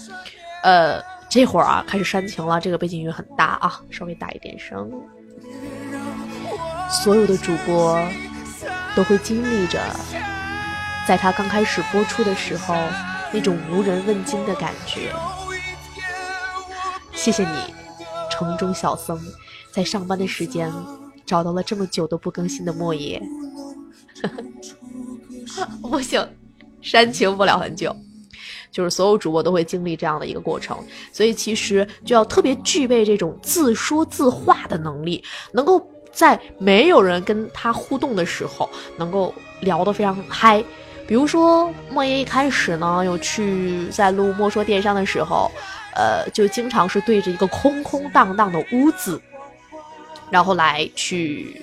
[0.61, 4.91] 呃，这会儿啊开始煽情了，这个背景音乐很大啊，稍微大一点声。
[6.89, 7.99] 所有的主播
[8.95, 9.79] 都会经历着，
[11.07, 12.75] 在他刚开始播出的时候
[13.31, 15.11] 那种无人问津的感觉。
[17.13, 17.73] 谢谢你。
[18.31, 19.17] 城中小僧，
[19.71, 20.69] 在上班的时间
[21.25, 23.21] 找到了这么久都不更新的莫爷。
[25.81, 26.27] 不行，
[26.81, 27.95] 煽情不了很久。
[28.71, 30.77] 就是所有主播都会经历这样的一个过程，
[31.13, 35.79] 所以其实就要特别具备这种自说自话的能力，能够
[36.15, 40.63] 在没有人跟他互动的时候，能够聊得非常嗨。
[41.05, 45.51] 比如说莫言一开始呢，有去在录《莫说电商》的时候，
[45.93, 49.21] 呃，就经常是对着一个空空荡荡的屋子，
[50.31, 51.61] 然后来去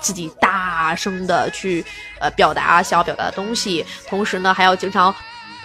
[0.00, 1.84] 自己大声的去
[2.20, 5.12] 呃表达想要表达的东西，同时呢，还要经常。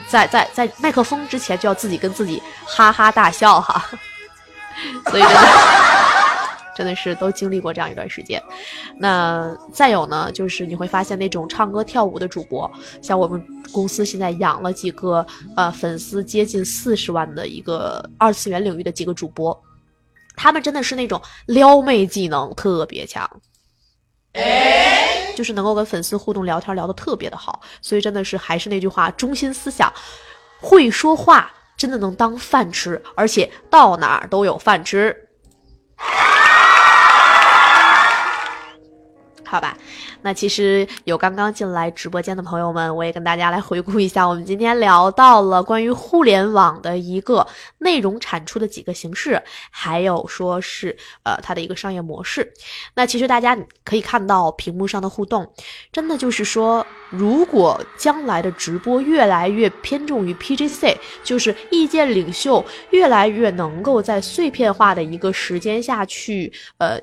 [0.07, 3.85] 在在在麦克风之前就要自己跟自己哈哈大笑哈，
[5.11, 5.37] 所以真的
[6.79, 8.41] 真的是都经历过这样一段时间。
[8.97, 15.25] 那再有呢，就是你会发现那种唱歌跳舞的主播，像我们公司现在养了几个
[15.57, 19.61] 呃粉丝接近四十万的一个二次元领域的几个主播，
[20.37, 23.29] 他们真的是那种撩妹技能特别强。
[25.35, 29.91] 就是能够跟粉丝互动聊天聊得特别的好，所以真的是还是那句话，中心思想，
[30.61, 35.13] 会说话真的能当饭吃，而且到哪儿都有饭吃。
[39.49, 39.75] 好吧，
[40.21, 47.47] 那其实有刚刚进来直播间的朋友们，我也跟大家来回顾一下，我们今天聊到了关于互联网的一个
[47.79, 52.53] 内容产出的几个形式，还有说是呃它的一个商业模式。
[52.93, 55.51] 那其实大家可以看到屏幕上的互动，
[55.91, 66.99] 真的就是说，如果将来的直播越来越偏重于 PGC，就是意见领袖越来越能够在碎片化的一个时间下去呃。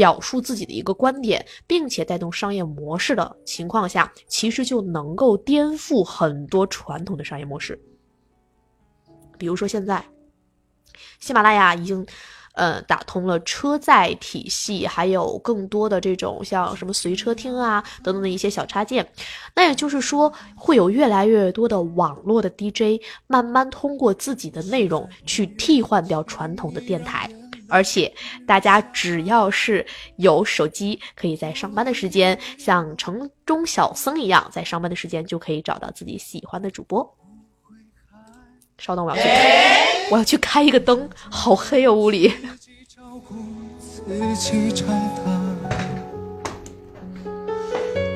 [0.00, 7.78] 表述自己的一个观点，并且带动商业模式的情况下，其实就能够颠覆很多传统的商业模式。
[9.36, 10.02] 比如说，现在
[11.18, 12.06] 喜马拉雅已经
[12.54, 19.06] 呃打通了车载体系，还有更多的这种像什么随车听啊等等的一些小插件。
[19.54, 27.30] 那也就是说，会有越来越多的网络的 DJ 慢慢通过自己的内容去替换掉传统的电台。
[27.70, 28.12] 而且，
[28.46, 37.16] 大家只要是有手机，可以在上班的时间，像城中小僧一样，在上班的时间就可以找到自己喜欢的主播。
[38.78, 39.22] 稍等，我要去，
[40.10, 42.32] 我要去开一个灯，好黑哦，屋里。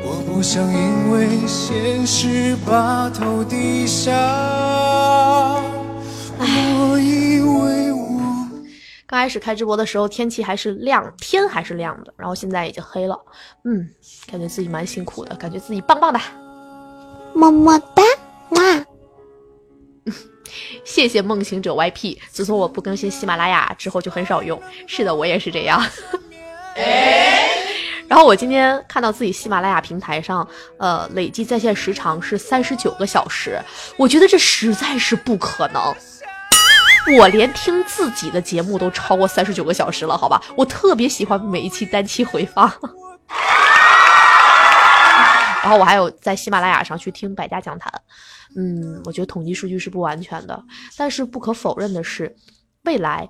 [0.07, 4.11] 我不想因为现实把头低下，
[6.38, 7.23] 我以为我。
[9.14, 13.16] 刚开始开直播的时候，天气还是亮，天还是亮的，然后现在已经黑了，
[13.62, 13.88] 嗯，
[14.27, 16.18] 感觉自己蛮辛苦的，感觉自己棒棒的，
[17.33, 18.03] 么么哒，
[18.50, 18.85] 哇！
[20.85, 22.18] 谢谢梦行者 YP。
[22.33, 24.61] 自从我不更新喜马拉雅之后，就很少用。
[24.88, 25.81] 是的，我也是这样。
[28.09, 30.44] 然后我今天看到自己喜马拉雅平台上，
[30.77, 33.61] 呃，累计在线时长是三十九个小时，
[33.96, 35.94] 我觉得这实在是不可能。
[37.19, 40.43] 我连听自己的节目都超过三十九个小时了，好吧？
[40.57, 42.67] 我特别喜欢每一期单期回放，
[45.62, 47.93] 然后我还有在喜马拉雅上去听百家讲坛。
[48.57, 50.64] 嗯，我觉得统计数据是不完全的，
[50.97, 52.35] 但是不可否认的是，
[52.85, 53.29] 未来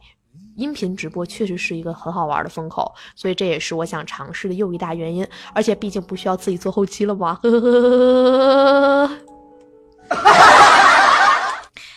[0.56, 5.26] 音频直播确实是一个很好玩的风口，所以这也是我想尝试的又一大原因。
[5.52, 9.18] 而且毕竟不需要自己做后期了嘛，呵呵呵呵呵。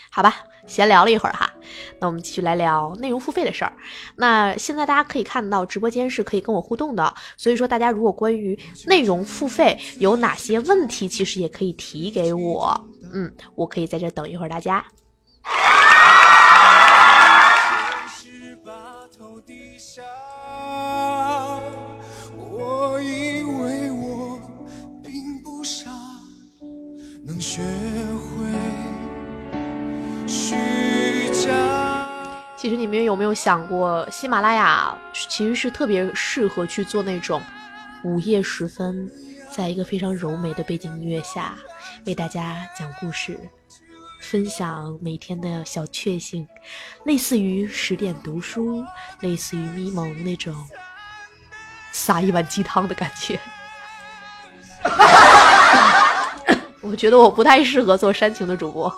[0.10, 0.36] 好吧。
[0.68, 1.50] 闲聊了一会儿哈，
[2.00, 3.74] 那我们继续来聊内容付费的事儿。
[4.16, 12.88] 那现在大家可以看到直播间是可以跟我互动的，所以说大家如果关于内容付费有哪些问题，其实也可以提给我。
[13.14, 14.86] 嗯，我可以在这等一会儿大家。
[22.40, 24.40] 我以为我
[25.04, 25.90] 并不傻，
[27.26, 28.48] 能学会。
[32.68, 34.94] 其实你们有没有想过，喜马拉雅
[35.30, 37.42] 其实是特别适合去做那种
[38.04, 39.10] 午夜时分，
[39.50, 41.56] 在一个非常柔美的背景音乐下，
[42.06, 43.40] 为大家讲故事，
[44.20, 46.46] 分享每天的小确幸，
[47.06, 48.84] 类似于十点读书，
[49.22, 50.54] 类似于咪蒙那种
[51.94, 53.40] 撒一碗鸡汤的感觉。
[56.82, 58.94] 我觉得我不太适合做煽情的主播。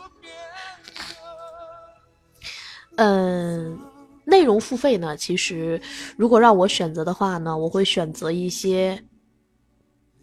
[3.02, 3.80] 嗯，
[4.26, 5.16] 内容付费呢？
[5.16, 5.82] 其实，
[6.18, 9.02] 如果让我选择的话呢，我会选择一些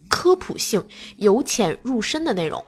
[0.07, 2.63] 科普性、由浅入深的内容。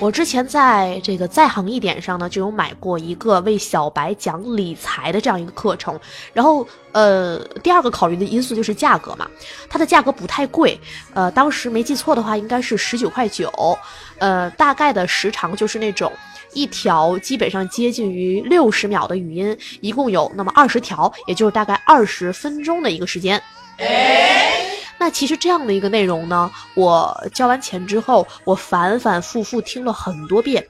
[0.00, 5.98] 我之前在这个在行一点上呢，就有买过一个为小白讲理财的这样一个课程。
[6.34, 9.30] 然后，呃，第二个考虑的因素就是价格嘛，
[9.70, 10.78] 它的价格不太贵，
[11.14, 13.50] 呃，当时没记错的话，应该是十九块九，
[14.18, 16.12] 呃，大概的时长就是那种
[16.54, 23.42] 一条基本上接近于六十秒的语音，一共有那么二十条，也就是大概二十分钟的一个时间。
[24.98, 30.64] 那其实这样的一个内容呢，我交完钱之后，我反反复复听了很多遍，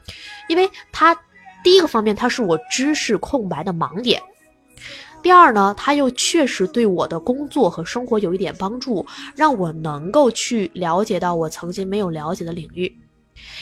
[0.48, 1.14] 因为它
[1.62, 4.22] 第一个方面它是我知识空白的盲点，
[5.20, 9.04] 第二呢，它又确实对我的工作和生活有一点帮助，
[9.36, 12.96] 让我能够去了解到我曾经没有了解的领域。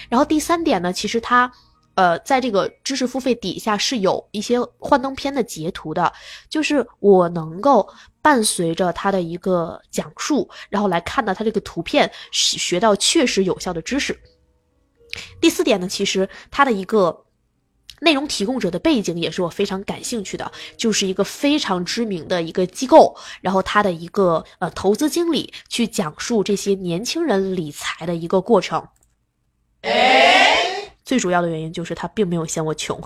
[0.08, 1.50] 然后第三点呢，其实它。
[1.94, 6.12] 呃，在这个知识付费底下是有一些幻灯片的截图的，
[6.48, 7.88] 就是我能够
[8.22, 14.18] 伴随着他的一个讲述，然后来看到他这个图片，学到确实有效的知识。
[15.40, 17.26] 第四点呢，其实他的一个
[18.00, 28.86] 内容提供者的背景也是我非常感兴趣的，就是一个非常知名的一个机构，然后他的一个呃投资经理去讲述这些年轻人理财的一个过程。
[31.10, 32.96] 最主要的原因就是他并没有嫌我穷，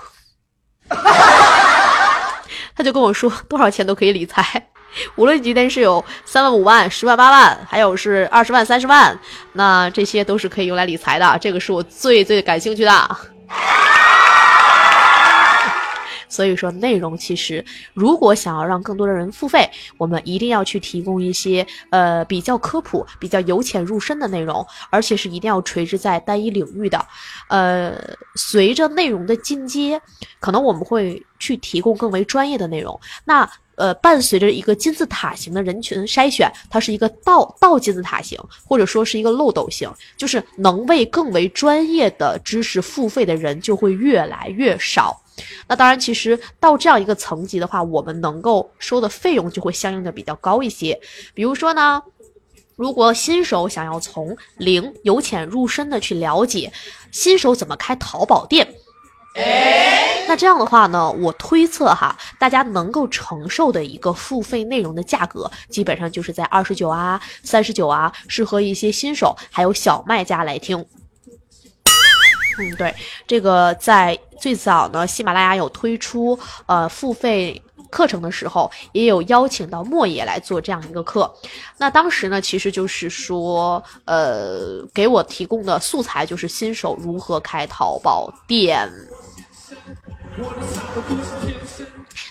[2.76, 4.68] 他就跟我说多少钱都可以理财，
[5.16, 9.18] 无论今天是有三万、五万、十万、八万，还有是二十万、三十万，
[9.54, 11.38] 那这些都是可以用来理财的。
[11.40, 13.16] 这个是我最最感兴趣的。
[16.34, 27.06] 所以说，内容其实如果想要让更多的人付费，我们一定要去提供一些呃比较科普、比较由浅入深的内容，而且是一定要垂直在单一领域的。
[27.48, 27.96] 呃，
[28.34, 30.00] 随着内容的进阶，
[30.40, 32.98] 可能我们会去提供更为专业的内容。
[33.24, 45.20] 那呃，伴随着一个金字塔型的人群筛选，它是一个倒倒金字塔型，或者说是一个漏斗型，就是能为更为专业的知识付费的人就会越来越少。
[45.66, 51.00] 那当然，其实到这样一个层级的话，我们能够收的费用就会相应的比较高一些。
[51.34, 52.02] 比如说呢，
[52.76, 56.72] 如果新手想要从零由浅入深的去了解
[57.10, 58.74] 新手怎么开淘宝店，
[60.28, 70.84] 那这样的话呢，我推测哈，大家能够承受的一个付费内容的价格，基本上就是在二十九啊、三十九啊，适合一些新手还有小卖家来听。
[72.58, 72.94] 嗯，对，
[73.26, 81.32] 这个在最早呢，喜马拉雅有推出呃付费课程的时候，也有邀请到莫爷来做这样一个课。
[81.78, 88.90] 那当时呢，其实就是说，呃，给我提供的素材就是新手如何开淘宝店。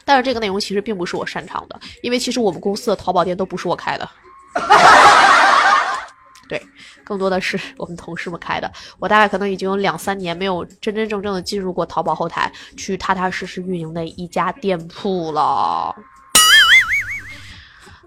[0.05, 4.09] 但是这个内容其实并不是我擅长的，因为其实我们公司的淘宝店都不是我开的。
[6.49, 6.61] 对，
[7.03, 8.71] 更多的是我们同事们开的。
[8.99, 15.95] 我大概可能已经有两三年没有真真正正的进入过淘宝后台，去踏踏实实运营的一家店铺了。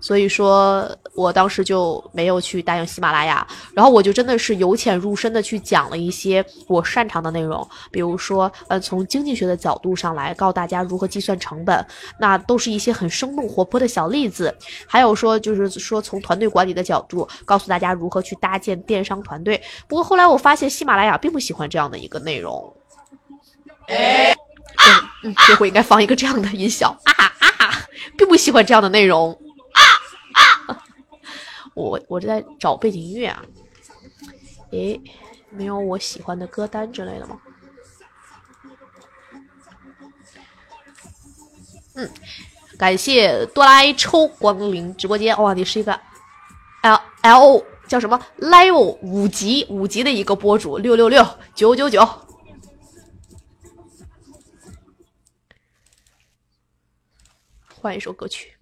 [0.06, 3.44] 所以说我当时就没有去答应喜马拉雅，
[3.74, 11.84] 然后我就真的是由浅入深的去讲了一些我擅长的内容，比如说，呃，从经济学的角度上来告诉大家如何计算成本，
[12.20, 14.56] 那都是一些很生动活泼的小例子。
[14.86, 19.60] 还有说，就是说从团队管理的角度告诉大家如何去搭建电商团队。
[19.88, 22.72] 不过后来我发现喜马拉雅并不喜欢这样的一个内容。
[23.88, 24.36] 嗯
[25.24, 27.24] 嗯，这回应该放一个这样的音效啊
[27.58, 29.36] 啊，并不喜欢这样的内容。
[31.76, 33.44] 我我在找背景音乐啊，
[34.70, 34.98] 诶，
[35.50, 37.38] 没有我喜欢的歌单之类的吗？
[41.94, 42.10] 嗯，
[42.78, 46.00] 感谢哆啦 A 抽光临直播间，哇，你是一个
[46.80, 51.22] L L 叫什么 Level 五级五级的一个博主，六六六
[51.54, 52.08] 九九九，
[57.74, 58.54] 换一首歌曲。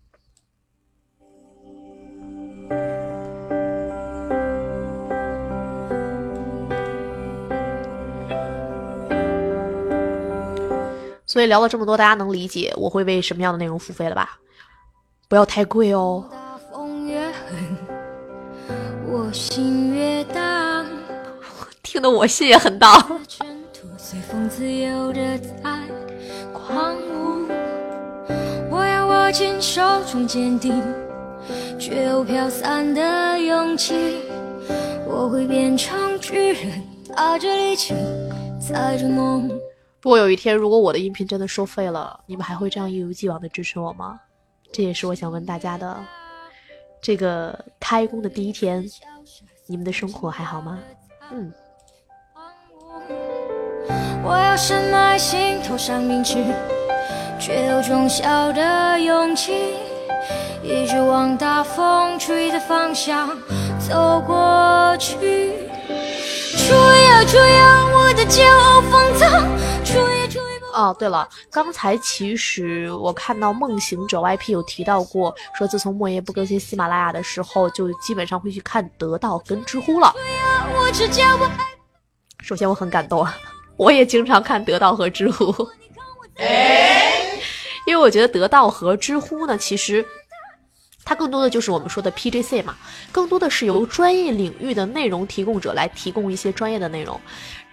[11.34, 14.38] 所以聊了这么多，大家能理解我会为什么样的内容付费了吧？
[15.28, 16.24] 不要太贵哦。
[19.10, 20.86] 我心越荡
[21.82, 23.04] 听得我心也很大。
[28.70, 30.80] 我要握紧手中坚定
[31.80, 34.20] 却又飘散的勇气，
[35.04, 36.80] 我会变成巨人，
[37.12, 37.92] 踏着力气，
[38.60, 39.50] 踩着梦。
[40.04, 44.20] 如果有一天，如果我的音频真的收费了，你们还会这样一如既往的支持我吗？
[44.70, 45.98] 这也是我想问大家的。
[47.00, 48.84] 这个开工的第一天，
[49.66, 50.78] 你们的生活还好吗？
[51.32, 51.50] 嗯。
[54.22, 56.34] 我要深埋心头上明知，
[57.40, 59.74] 却有种小的勇气，
[60.62, 63.30] 一直往大风吹的方向
[63.78, 65.16] 走过去。
[66.56, 69.28] 吹呀吹呀，我的骄傲放纵，
[70.72, 80.12] 哦，对了，刚才其实我看到梦行者 YP 有提到过，说自从莫言不更新喜马拉雅的时候，就基本上会去看得到跟知乎了。
[82.42, 83.36] 首先我很感动啊，
[83.76, 85.46] 我也经常看得到和知乎，
[87.86, 90.04] 因为我觉得得到和知乎呢，其实。
[91.06, 92.74] 它更多的就是我们说的 PJC 嘛，
[93.12, 97.20] 更多的是由专业领域的内容提供者来提供一些专业的内容。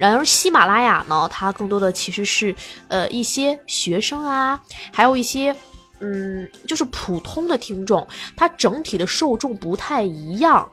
[0.02, 2.56] 然而喜马拉雅呢，它更多的其实是
[2.88, 4.60] 呃一些学生啊，
[4.92, 5.56] 还有一些
[6.00, 10.68] 嗯就是普通的听众，它整体的受众不太一样。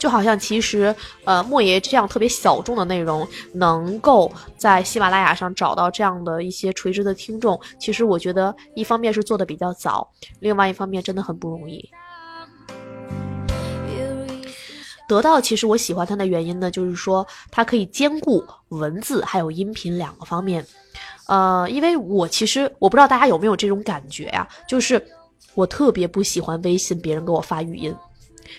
[0.00, 0.92] 就好像其实，
[1.24, 10.10] 呃，莫爷这样特别小众的内容，能够在喜马拉雅上找到这样的一些垂直的听众，其实我觉得一方面是做的比较早，
[10.40, 11.88] 另外一方面真的很不容易。
[15.10, 20.64] 得到其实我喜欢它的原因呢，就是说它可以兼顾文字还有音频两个方面，
[21.26, 25.04] 呃，因为我其实我不知道大家有没有这种感觉呀，就是
[25.54, 27.92] 我特别不喜欢微信别人给我发语音。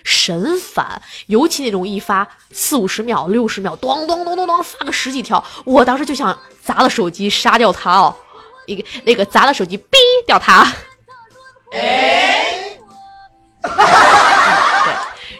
[0.04, 8.14] 神烦，尤其那种一发四五十秒、六十秒，咚咚咚咚咚发个十几条，我当时就想砸了手机杀掉他哦，
[8.66, 9.96] 一个那个砸了手机毙
[10.26, 10.70] 掉他。
[11.72, 12.78] 哎，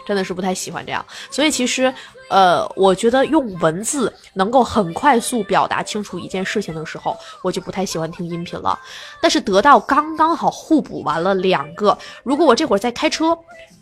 [0.05, 1.05] 真的是不太喜欢这样。
[1.31, 1.93] 所以其实，
[2.29, 8.79] 呃，我觉得用文字能够很快速表达清楚一件事情的时候，我就不太喜欢听音频了。
[9.21, 13.37] 但是得到刚刚好互补完了两个，如果我这会儿在开车。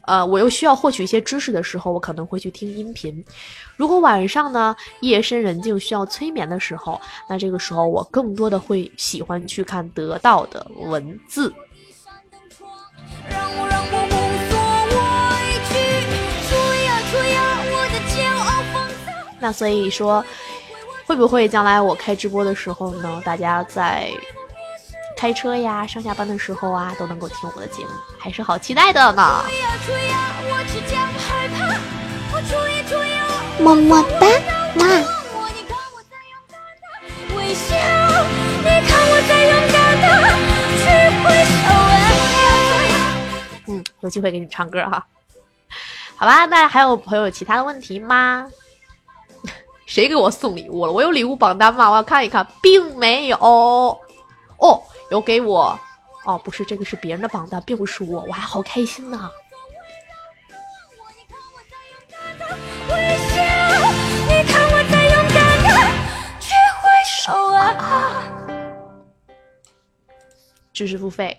[0.06, 3.24] 呃，我又需要获取一些知识的时候，我可能会去听音频。
[3.78, 7.00] 如果晚上呢，夜深人静需要催眠的时候，
[7.30, 11.54] 那这个时候我更多的会喜欢去看得到的文字。
[19.42, 20.24] 那所以说，
[21.06, 24.10] 会不会将来我开直播的时候呢，大家在？
[25.18, 29.46] 开车呀，上下班的时候啊，都能够听我的节目，还是好期待的呢。
[33.60, 34.26] 么么哒，
[34.74, 34.86] 嘛。
[43.68, 45.06] 嗯，有机会给你唱歌哈。
[46.16, 48.48] 好吧，那还有朋友其他的问题吗？
[49.92, 50.92] 谁给我送礼物了？
[50.94, 51.90] 我有礼物榜单吗？
[51.90, 53.36] 我要看一看，并没有。
[53.38, 54.00] 哦。
[55.10, 55.78] 有给我，
[56.24, 59.30] 哦，不是这个是别人的榜单，并不是我，我还好开心呢。
[70.72, 71.38] 知识付费，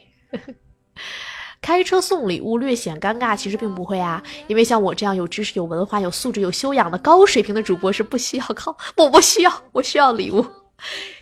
[1.63, 10.45] 开车送礼物略显尴尬，其实并不会啊，因为像我这样有知识、有文化、有素质、有修养的高水平的主播是不需要靠，我不需要， 我需要礼物。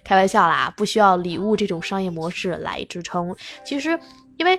[0.02, 3.36] 开玩笑啦，不需要礼物这种商业模式来支撑。
[3.62, 4.00] 其实，
[4.38, 4.58] 因为，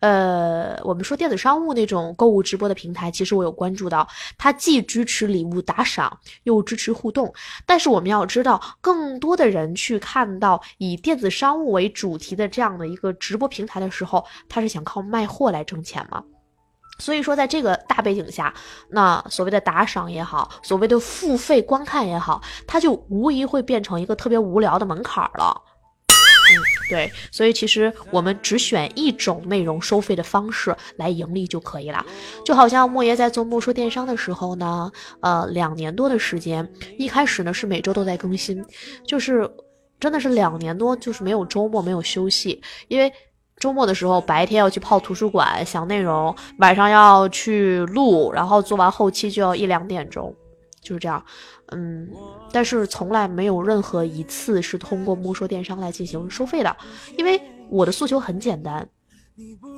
[0.00, 7.32] 呃，我们说电子商务那种购物直播的平台，其实我有关注到，它既支持礼物打赏，又支持互动。
[7.66, 16.22] 但是我们要知道，更多的人去看到以电子商务为主题的这样的一个直播平台的时候，他是想靠卖货来挣钱吗？
[17.00, 18.52] 所以说，在这个大背景下，
[18.90, 25.62] 那所谓的打赏也好，所谓的付费观看也好，它就无疑会变成一个特别无聊的门槛了。
[26.88, 32.04] 对，所以其实我们只选一种内容收费的方式来盈利就可以了。
[32.44, 36.68] 就好像莫爷在做莫说电商的时候呢，呃，两年多的时间，
[36.98, 38.64] 一开始呢是每周都在更新，
[39.06, 39.50] 就是
[40.00, 43.12] 真的是两年多，就是没有周末没有休息，因为。
[43.60, 50.32] 周末的时候，白天要去泡图书馆想内容，晚上要去录，然后做完后期就要一两点钟，
[50.88, 51.22] 就是这样。
[51.72, 52.08] 嗯，
[52.50, 56.74] 但是从来没有任何一次是通过木说电商来进行收费的，
[57.18, 58.88] 因为我的诉求很简单。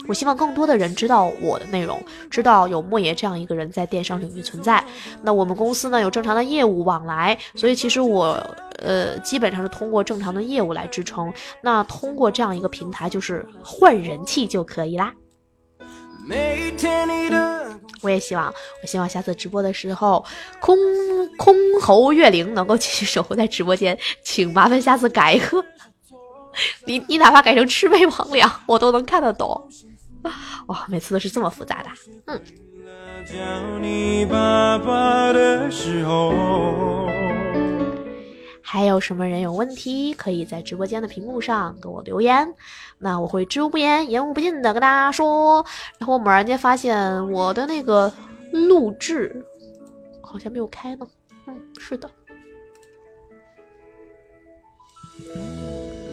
[0.09, 4.83] 我希望更多的人知道我的内容，知道有莫爷这样一个人在电商领域存在。
[5.23, 8.43] 那我们公司呢有正常的业务往来，所以其实我
[8.79, 11.31] 呃基本上是通过正常的业务来支撑。
[11.63, 15.13] 那通过这样一个平台，就是换人气就可以啦。
[18.03, 18.53] 我也希望，
[18.83, 20.25] 我希望下次直播的时候，
[20.61, 20.77] 空
[21.37, 25.65] 空侯月灵能够继续守候在直播间，请麻烦下次改一个。
[26.87, 29.69] 你你哪怕改成魑魅魍魉，我都能看得懂。
[30.67, 31.89] 哇，每次都是这么复杂的。
[32.27, 32.41] 嗯。
[38.63, 42.55] 还有什么人有问题，可以在直播间的屏幕上给我留言，
[43.03, 45.65] 那我会知无不言，言无不尽的跟大家说。
[45.99, 48.13] 然后我猛然间发现我的那个
[48.53, 49.43] 录制
[50.21, 51.07] 好像没有开呢，
[51.47, 52.11] 嗯，是的。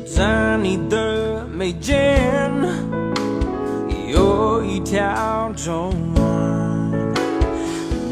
[0.06, 2.52] 在你的眉间
[4.08, 7.14] 有一条皱纹，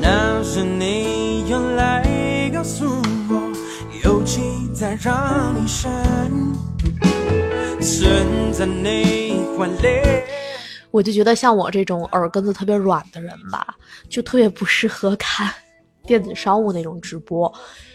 [0.02, 2.86] 那是你用来告诉
[3.30, 3.52] 我，
[4.04, 4.42] 有气
[4.74, 5.90] 在让你深，
[7.82, 10.24] 存在你怀里。
[10.92, 13.76] 我就觉得像我这种耳根子特别软的人吧，
[14.10, 15.54] 就特别不适合看
[16.06, 17.54] 电子商务那种直播，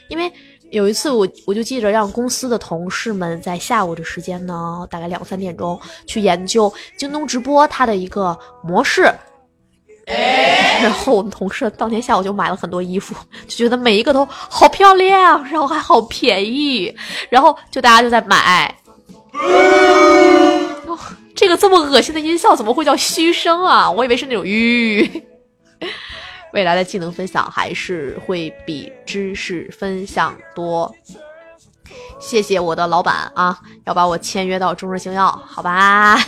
[0.09, 0.33] 因为。
[0.71, 9.13] 有一次，我我就记着让公司的同事们在下午的时间呢，大概两三点钟去研究京东直播它的一个模式。
[10.07, 13.17] 然后我们同事当天下午就买了很多衣服，
[13.49, 16.97] 就觉得每一个都好漂亮，然后还好便宜，
[17.29, 18.73] 然后就大家就在买。
[19.43, 20.99] 哦，
[21.35, 23.91] 这个这么恶心的音效怎么会叫嘘声啊？
[23.91, 25.25] 我以为是那种吁。
[26.53, 30.93] 未来的技能分享还是会比知识分享多。
[32.21, 36.19] 谢谢我的老板啊，要把我签约到中日星耀，好吧？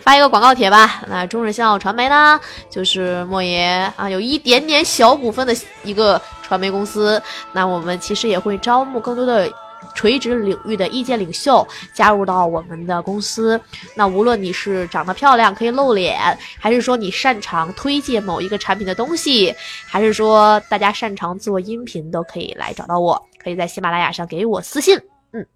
[0.00, 1.02] 发一个广告帖吧。
[1.06, 7.22] 那中日星耀传媒呢，就是莫爷啊，有一点点小股份的一个传媒公司。
[7.52, 9.48] 那我们其实也会招募更多的。
[9.94, 13.60] 垂直领域的意见领袖加入到我们的公司，
[13.94, 16.16] 那无论你是长得漂亮可以露脸，
[16.58, 19.54] 还是说你擅长推荐某一个产品的东西，
[19.86, 25.00] 还是说大家擅长做音频，都可以来找到我，可以在喜马拉雅上给我私信。
[25.32, 25.46] 嗯，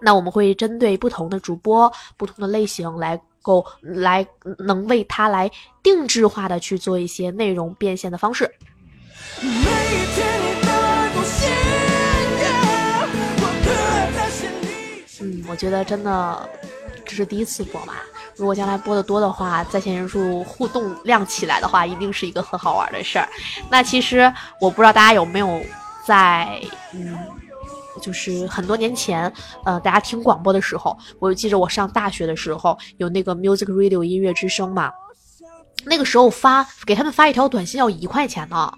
[0.00, 4.26] 那我们会针对不同的主播、不同的类型来够来
[4.58, 5.50] 能为他来
[5.82, 8.50] 定制化的去做一些内容变现的方式。
[15.20, 16.48] 嗯，我觉得真的
[17.04, 17.92] 这是第一次播嘛。
[18.36, 23.28] 如果将来播的多的话，在线人数互动量起来的话，一定是一个很好玩的事儿。
[23.70, 25.62] 那其实我不知道大家有没有
[26.06, 26.60] 在
[26.92, 27.16] 嗯，
[28.00, 29.32] 就是很多年前，
[29.64, 34.92] 呃，大家听广播的时候，我就记着我上大学的时候有那个 Music Radio 音乐之声嘛，
[35.84, 38.72] 那个时候发给他们发一条短信要一块钱呢。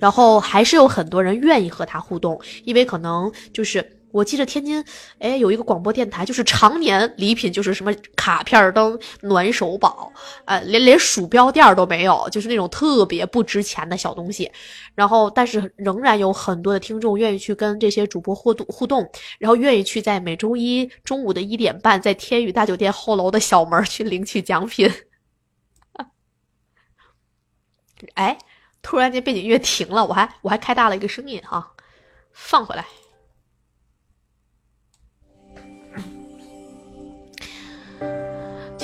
[0.00, 4.82] 然后还是有很多人愿意和他互动，因为可能就是我记得天津，
[5.18, 10.12] 哎，有一个广播电台，就是常年礼品就是什么卡片灯、暖手宝，
[10.44, 14.48] 呃，连连鼠标垫都没有，就是那种特别不值钱的小东西。
[14.94, 19.10] 然后，但是仍然有很多的听众愿意去跟这些主播互动互动，
[19.40, 24.88] 然后愿意去在每周一中午的一点半，在天宇大酒店后楼的小门去领取奖品。
[28.14, 28.38] 哎。
[28.86, 31.72] 突然间背景音乐停了，我还我还开大了一个声音哈，
[32.34, 32.84] 放回来。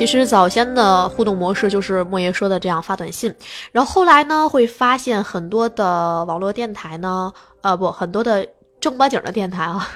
[0.01, 3.35] 其实早先的互动模式就是莫爷说的这样发短信，
[3.71, 7.31] 然后后来呢会发现很多的网络电台呢，
[7.61, 8.49] 呃不，很多的
[8.81, 9.87] 正八经的电台啊，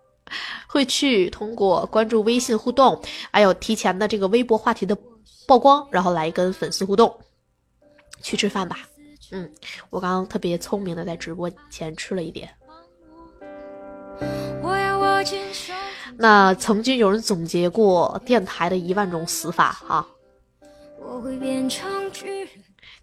[0.66, 2.98] 会去通过关注微信互动，
[3.30, 4.96] 还有提前的这个微博话题的
[5.46, 7.14] 曝光，然后来跟粉丝互动。
[8.22, 8.78] 去吃饭吧。
[9.30, 9.46] 嗯，
[9.90, 12.48] 我刚刚特别聪明的在直播前吃了一点。
[16.16, 20.06] 那曾经有人总结过电台的一万种死法哈，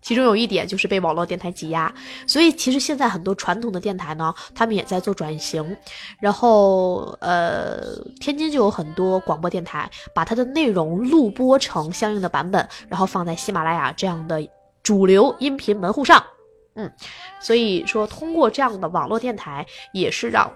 [0.02, 1.94] 其中有一点就是被网络电台挤压，
[2.26, 5.76] 所以其实现在很多传统的电台呢，他们也在做转型。
[6.20, 14.48] 然后呃，天津就有很多广播电台把它的内容录播成相应的版本，然后放在喜马拉雅这样的。
[14.84, 16.26] 主流音频门户上，
[16.74, 16.92] 嗯，
[17.40, 20.52] 所以说通过这样的网络电台，也是让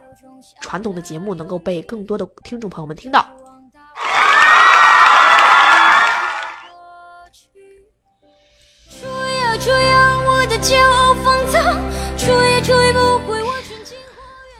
[0.62, 3.26] 传统的节目能够被更多的听众朋友们听到。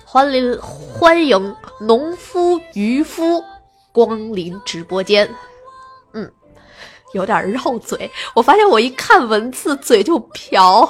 [0.06, 3.44] 欢迎欢迎农夫渔夫
[3.92, 5.30] 光临直播间。
[6.14, 6.32] 嗯
[7.14, 10.90] 有点绕嘴，我发现我一看文字嘴就瓢。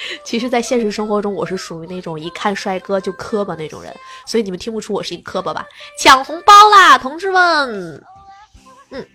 [0.24, 3.94] 其实，在现实生活中，我是属于那种一看帅哥就磕巴那种人，
[4.26, 5.66] 所以你们听不出我是一个磕巴吧？
[5.98, 8.02] 抢红包啦，同志们！
[8.90, 9.06] 嗯，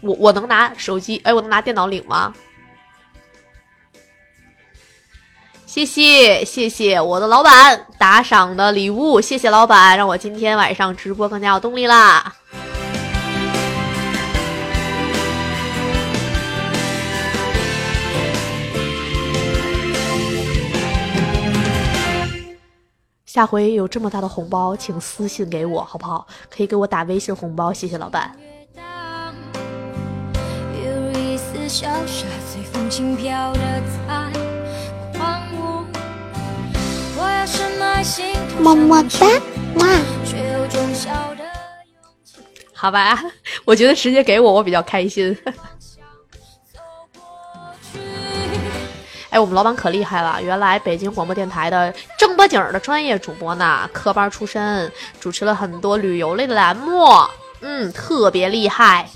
[0.00, 2.34] 我我能拿手机，哎，我能拿电脑领吗？
[5.66, 12.34] 谢谢谢谢我的老板打赏的礼物，谢谢老板，让我今天晚上直播更加有动力啦。
[23.28, 26.26] 下回有这么大的红包，请私信给我，好不好？
[26.48, 28.34] 可以给我打微信红包，谢谢老板。
[30.72, 34.32] 有一丝潇洒，随风轻飘的在
[35.12, 35.84] 狂舞。
[37.18, 39.26] 我要深埋心头么么哒，
[39.74, 39.86] 哇！
[40.24, 41.44] 却有种小的
[42.72, 43.22] 好吧，
[43.66, 45.36] 我觉得直接给我，我比较开心。
[49.30, 57.06] 哎，我们老板可厉害了，原来北京广播电台的正八经的专业主播呢，科班出身，主持了很多旅游类的栏目，
[57.60, 59.06] 嗯，特别厉害。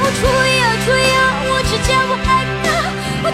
[0.00, 2.68] 我吹呀吹呀，我只见过海的。
[3.24, 3.30] 我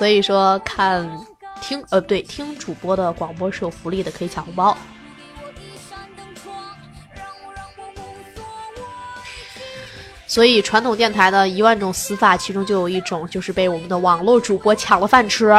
[0.00, 1.06] 所以说看
[1.60, 4.74] 听呃对听主播的广播是有福利的，可以抢红包。
[10.30, 15.52] 所以传统电台的一万种死法，其中就有一种就是被我们的网络主播抢了饭吃。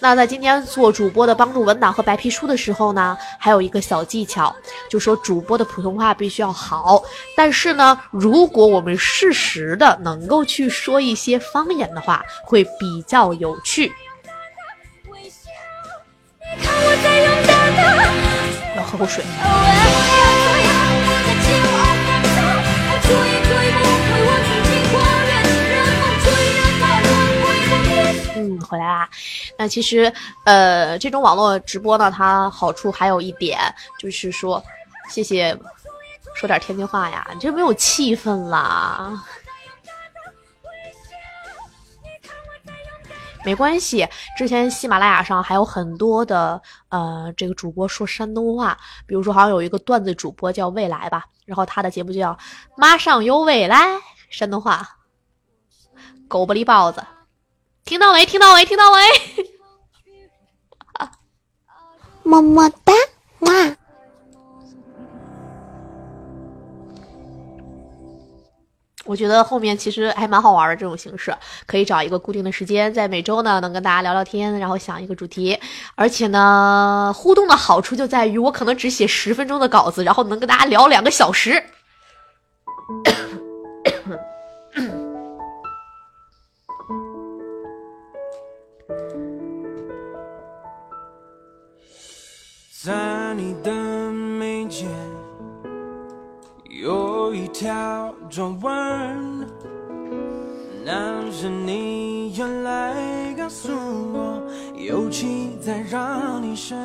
[0.00, 4.52] 那在今天做主播的帮助文档和白皮书的时候呢，还有一个小技巧，
[4.90, 7.00] 就说主播的普通话必须要好，
[7.36, 13.92] 但是呢，如果我们适时的能够去说一些方言的话，会比较有趣。
[18.76, 19.22] 要喝口水。
[28.68, 29.08] 回来啦。
[29.56, 30.12] 那其实，
[30.44, 33.58] 呃，这种网络直播呢，它好处还有一点，
[33.98, 34.62] 就是说，
[35.08, 35.58] 谢谢，
[36.34, 39.24] 说点天津话呀，你这没有气氛啦。
[43.44, 44.06] 没关系，
[44.36, 46.60] 之前喜马拉雅上还有很多的
[46.90, 52.32] 呃，这个主播说山东话，比如说好像有一个段子主播叫未来吧，然后他的节目就叫
[52.76, 53.76] 《马上有未来》，
[54.28, 54.86] 山东话，
[56.26, 57.02] 狗不理包子，
[57.88, 58.26] 听到没？
[58.26, 58.66] 听到没？
[58.66, 58.98] 听到没？
[62.22, 62.92] 么么哒，
[63.38, 63.50] 哇！
[69.06, 71.34] 我觉得后面其实还蛮好玩的这种形式，
[71.64, 75.58] 可以找一个固定的时间，在每周呢能跟大家聊聊天，然后想一个主题，
[75.94, 81.64] 而且呢互动的好处就在于我可能只写十分钟的稿子，然后能跟大家聊两个小时。
[93.38, 93.72] 你的
[94.10, 94.88] 眉间
[96.82, 99.46] 有一条皱纹，
[100.84, 103.70] 那是你原来告诉
[104.12, 104.42] 我，
[104.76, 106.76] 有情在让你深。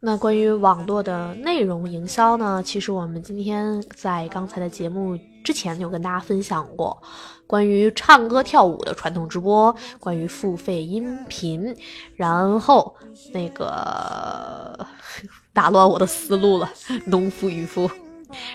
[0.00, 2.60] 那关于网络的内容营销呢？
[2.60, 7.00] 其实我们今天在刚才的节目之前就跟大家分享过，
[7.46, 11.76] 关于唱歌跳舞的传统直播，关于付费音频，
[12.16, 12.96] 然后
[13.32, 14.86] 那个
[15.52, 16.68] 打乱我的思路了，
[17.06, 17.88] 农夫渔夫。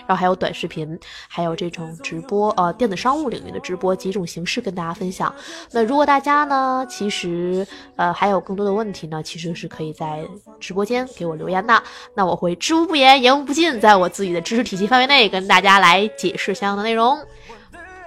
[0.06, 5.34] 然后还有短视频，还有这种直播，呃，电子商务领域的直播几种形式跟大家分享。
[5.72, 7.66] 那如果大家呢，其实
[7.96, 10.24] 呃还有更多的问题呢，其实是可以在
[10.58, 11.82] 直播间给我留言的。
[12.14, 17.18] 那我会知无不言，言无不尽，在我自己的知识体系范围内跟大家来解释相应的内容。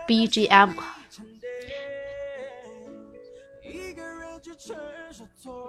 [0.08, 0.93] BGM。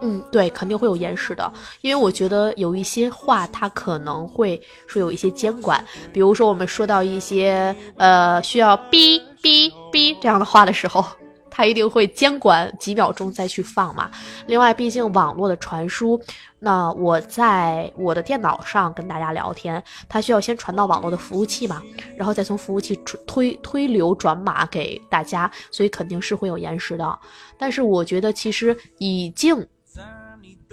[0.03, 5.83] 嗯，对，肯定会有延时的，因为我觉得有一些话它可能会说有一些监管，
[6.13, 11.03] 比如说我们说到一些呃需要哔哔哔这样的话的时候，
[11.49, 14.11] 它一定会监管几秒钟再去放嘛。
[14.47, 16.21] 另外，毕竟网络的传输，
[16.59, 21.81] 那我在我的电脑上跟大家聊天，它需要先传到网络的服务器嘛，
[22.17, 27.19] 然后再从服务器推推流转码给大家，所以肯定是会有延时的。
[27.57, 29.67] 但是我觉得其实已经。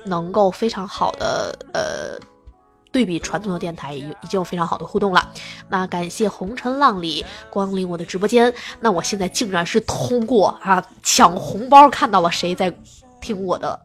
[0.05, 2.17] 能够非常好的呃
[2.91, 5.31] 对比传统的电台，已已经有非常好的互动了。
[5.69, 8.53] 那感谢红尘浪里光临我的直播间。
[8.79, 12.73] 那我现在竟然是通过啊抢红包看到了谁在
[13.21, 13.79] 听我的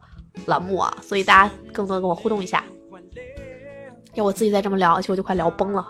[0.47, 2.65] 栏目啊，所以大家更多跟我互动一下。
[4.15, 5.87] 要我自己再这么聊下去，我就快聊崩了。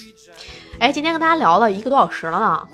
[0.80, 2.68] 哎，今天跟大家聊了一个多小时了呢。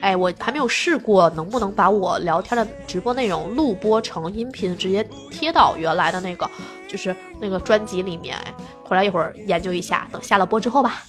[0.00, 6.48] 哎，我还没有试过能不能把我聊天的直播内容录播成音频，直接贴到原来的那个，
[6.86, 8.36] 就是那个专辑里面。
[8.84, 11.02] 回来一会儿研究一下，等下了播之后吧。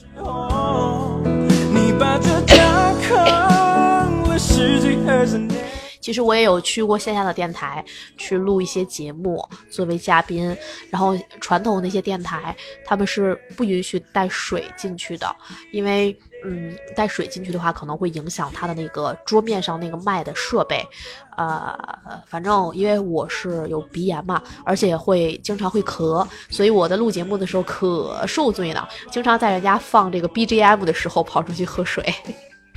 [6.01, 7.83] 其实我也有去过线下的电台
[8.17, 10.55] 去录一些节目，作为嘉宾。
[10.89, 15.35] 然后传统那些电台他们是不允许带水进去的，
[15.71, 20.85] 因为嗯带水进去的话可能会影响它的那个桌面上那个麦的设备。
[21.37, 21.77] 呃，
[22.27, 32.13] 反正因为我是有鼻炎嘛，而且会经常会咳，所以我在录节目的时候可受罪了，经常在人家放这个 BGM 的时候跑出去喝水。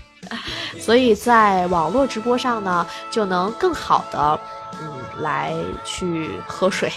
[0.79, 4.41] 所以在网络直播上呢，就能更好的，
[4.81, 5.53] 嗯，来
[5.85, 6.93] 去喝水，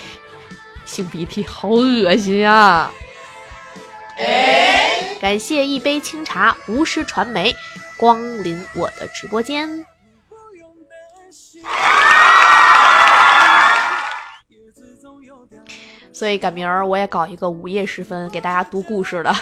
[0.85, 2.91] 擤鼻涕，好恶心啊！
[5.19, 7.55] 感谢一杯清茶，无师传媒
[7.97, 9.85] 光临我的直播间。
[16.13, 19.35] 所以赶明儿我也搞一个午夜时分给大家读故事的。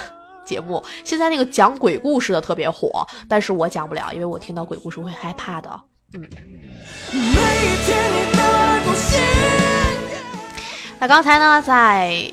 [0.43, 5.82] 节目现在那个讲鬼故事的特别火，但是我讲不了，因为我听到鬼故事会害怕的。
[6.13, 6.28] 嗯。
[10.99, 12.30] 那刚才呢，在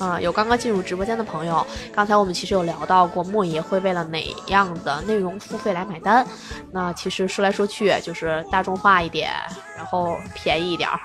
[0.00, 6.26] 啊有刚刚进入直播间的朋友，刚才我们其实有聊到过，莫爷会为了哪样的内容付费来买单？
[6.72, 9.30] 那其实说来说去就是大众化一点，
[9.76, 10.98] 然后便宜一点儿，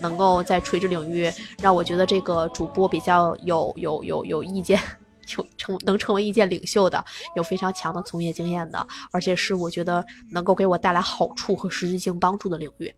[0.00, 1.30] 能够在垂直领域
[1.60, 4.80] 让我觉得这个主播比较有有有有意见。
[5.26, 7.04] 就成能成为意见领袖的，
[7.36, 12.90] 有非常强的从业经验的，而且是我觉得能够给我带来好处和实质性帮助的领域。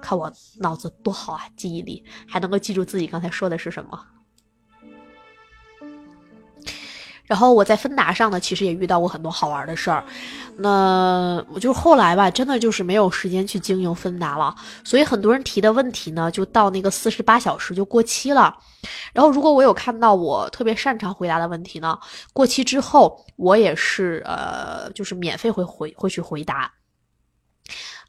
[0.00, 4.00] 看我脑子多好啊，记忆力还能够记住自己刚才说的是什么。
[7.30, 10.02] 然后我在芬达上呢，其实也遇到过很多好玩的事儿。
[10.56, 14.52] 那我就后来吧，真的就是没有时间去经营芬达了，
[14.82, 18.52] 所以很多人提的问题呢，就到那个四十八小时就过期了。
[19.12, 21.96] 然后如果我有看到我特别擅长回答的问题呢，
[22.32, 26.72] 过期之后我也是呃，就是免费会回会去回答。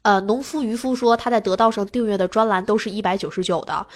[0.02, 3.86] 呃，农夫渔夫说他在得道上订阅的专栏都是一百九十九的，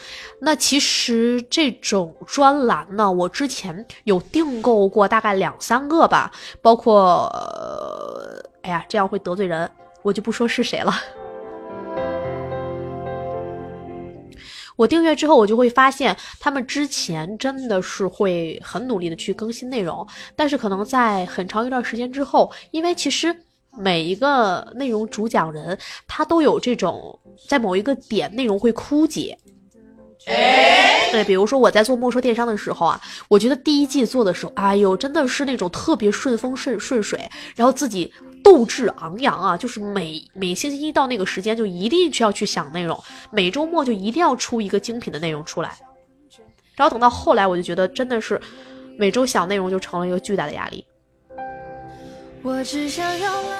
[0.41, 6.31] 那其实这种专栏呢，我之前有订购过大概两三个吧，
[6.63, 9.69] 包括，呃、哎呀，这样会得罪人，
[10.03, 10.93] 我就不说是谁了。
[14.77, 23.37] 我订阅之后，我就会发现他们之前真的是会很努力的去更新内容，但是可能在很长一段时间之后，因为其实。
[23.77, 27.19] 每一个内容主讲人，他都有这种
[27.49, 29.37] 在某一个点内容会枯竭。
[31.13, 37.21] 对，比如说我在做莫说电商的时候啊，我觉得第一季做的时候，哎呦，真的是那种特别顺风顺顺水，
[37.55, 38.13] 然后自己
[38.43, 43.01] 斗志昂扬啊，就是每每星期一到那个时间就一定需要去想内容，
[43.31, 45.77] 每周末就一定要出一个精品的内容出来。
[46.75, 48.41] 然后等到后来，我就觉得真的是
[48.99, 50.85] 每周想内容就成了一个巨大的压力。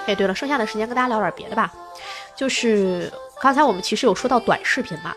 [0.07, 1.73] 哎，对了，剩下的时间跟大家聊点别的吧。
[2.37, 3.11] 就是
[3.41, 5.15] 刚才我们其实有说到短视频嘛，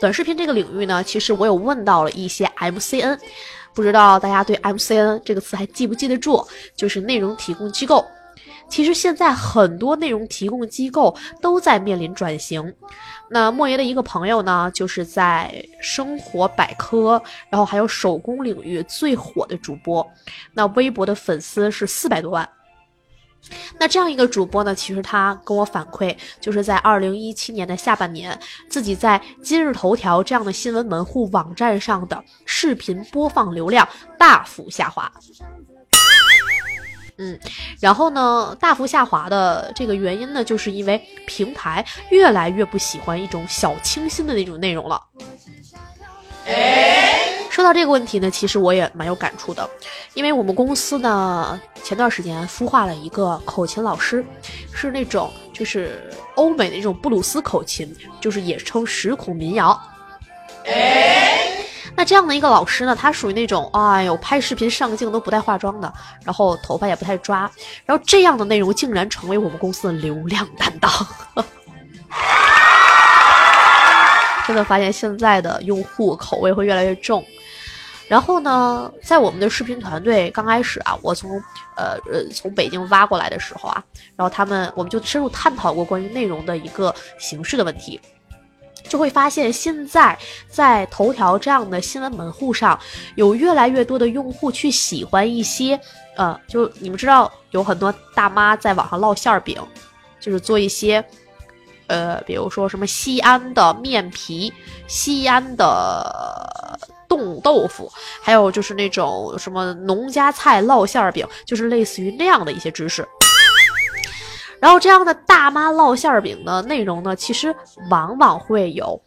[0.00, 3.18] 短视频这个领域呢，其实我有问到了一些 MCN，
[3.74, 6.46] 不知道大家对 MCN 这个词还记不记得住？
[6.74, 8.04] 就是内容提供机构。
[8.68, 12.74] 其实现在很多内容提供机构都在面临转型。
[13.30, 20.06] 那莫爷的一个朋友呢，就是在生活百科，然后还有手工领域最火的主播，
[20.52, 22.48] 那微博的粉丝是四百多万。
[23.78, 28.38] 那这样一个主播呢，其实他跟我反馈，就是在二零一七年的下半年，
[28.68, 33.88] 自己在今日头条这样的新闻门户网站上的视频播放流量
[34.18, 35.10] 大幅下滑。
[37.20, 37.38] 嗯，
[37.80, 45.02] 然后呢，大幅下滑的这个原因呢，就是因为平台越来越不喜欢一种小清新的那种内容了。
[47.58, 49.68] 说到这个问题呢，其实我也蛮有感触的，
[50.14, 54.24] 因为我们公司呢前段时间孵化了一个口琴老师，
[54.72, 59.76] 是那种就是欧美的那种布鲁斯口琴，就是也称十孔民谣。
[61.96, 65.92] 那这样的一个老师呢，他属于那种哎呦拍视频上镜都不带化妆的，
[66.24, 67.50] 然后头发也不太抓，
[67.84, 70.88] 然后这样的内容竟然成为我们公司的流量担当。
[74.46, 77.24] 真的发现现在的用户口味会越来越重。
[78.08, 81.30] 然后呢，在我们的视频团队刚开始啊，我从
[81.76, 83.84] 呃呃从北京挖过来的时候啊，
[84.16, 88.00] 然后他们我们就深入探讨过关于内容的一个形式的问题，
[88.88, 92.80] 就会发现现在在头条这样的新闻门户上，
[93.14, 95.78] 有越来越多的用户去喜欢一些
[96.16, 99.60] 呃，就你们知道有很多大妈在网上烙馅儿饼，
[100.18, 101.04] 就是做一些
[101.88, 104.50] 呃，比如说什么西安的面皮，
[104.86, 106.78] 西安的。
[107.08, 107.90] 冻豆腐，
[108.22, 113.06] 还有就是那种什么农家菜烙馅儿饼，就是类似于那样的一些知识。
[114.60, 117.54] 然后这样的大妈烙馅儿饼的内容呢，其实
[117.90, 119.00] 往往会有。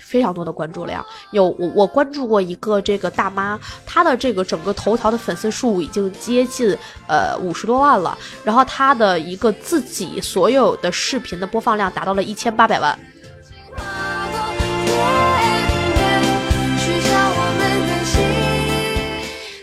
[0.00, 6.74] 非常多的关注量，有我我关注过一个这个大妈，她的这个整个头条的粉丝数已经接近
[7.06, 12.98] 呃五十多万了，然后她的一个自己所有的视频的播放量达到了一千八百万。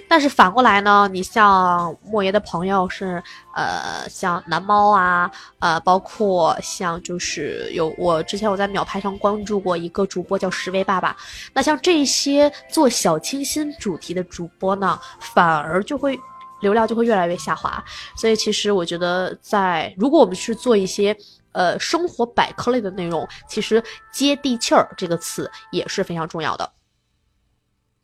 [0.08, 3.22] 但是反过来呢，你像莫爷的朋友是，
[3.56, 5.30] 呃，像蓝猫啊，
[5.60, 11.18] 呃，包括像就是有我之前我在秒拍上关注过一个主播叫十位爸爸，
[11.54, 16.18] 那像这些做小清新主题的主播呢，反而就会
[16.62, 17.84] 流量就会越来越下滑。
[18.16, 21.18] 所以其实我觉得，在如果我们去做一些
[21.52, 23.84] 呃生活百科类的内容，其实
[24.14, 26.72] 接地气儿这个词也是非常重要的。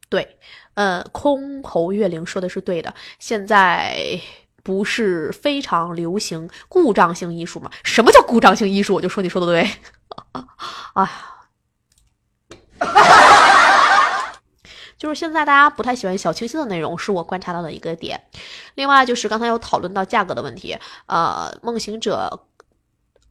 [0.10, 0.38] 对。
[0.74, 4.20] 呃，空侯月灵说的是对的，现在
[4.64, 7.70] 不是非常流行故障性艺术吗？
[7.84, 8.96] 什么叫故障性艺术？
[8.96, 9.70] 我就说你说的对。
[10.94, 11.12] 哎呀，
[14.98, 18.22] 就是现在大家不太喜欢小清新的内容，是我观察到的一个点。
[18.76, 22.46] 另外就是刚才有讨论到价格的问题，呃，梦行者，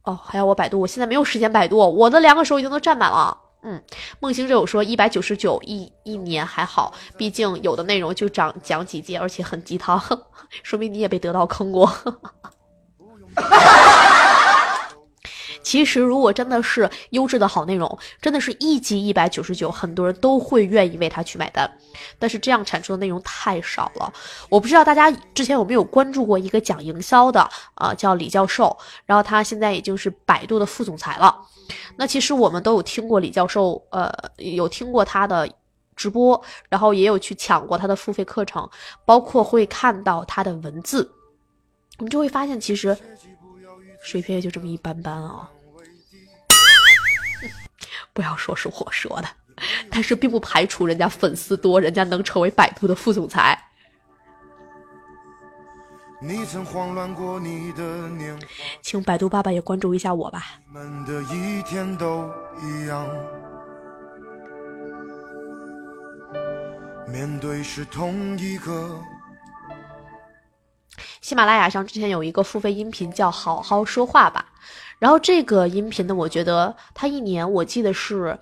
[0.03, 3.37] 哦，还要我百度，我现在没有时间百度，我的两个手已经都占满了。
[3.63, 3.81] 嗯，
[4.19, 10.01] 梦星这有说一百九十九一一年还好，毕竟有的内容就讲讲几届，而且很鸡汤，
[10.63, 11.87] 说明你也被得到坑过。
[15.63, 21.69] 其实，如果真的是优质的好内容，真的是一集一百九十九，很多人都会愿意为他去买单。
[22.17, 24.11] 但是这样产出的内容太少了。
[24.49, 31.35] 我不知道大家之前有没有关注过一个讲营销的啊，叫李教授，然后他现在已经是百度的副总裁了。
[31.95, 35.47] 那其实我们都有听过李教授，呃，有听过他的
[35.95, 38.67] 直播，然后也有去抢过他的付费课程，
[39.05, 41.11] 包括会看到他的文字，
[41.99, 42.97] 我们就会发现其实。
[44.03, 45.49] 水平也就这么一般般啊！
[48.13, 49.27] 不要说是我说的，
[49.89, 53.57] 但是并不排除人家粉丝多，人家能成为百度的副总裁。
[58.83, 60.59] 请百度爸爸也关注一下我吧。
[67.07, 69.01] 面对是同一个。
[71.21, 74.45] 喜马拉雅上之前有一个付费音频叫“好好说话吧”，
[74.99, 78.37] 然后这个音频呢，我觉得它一年我记得是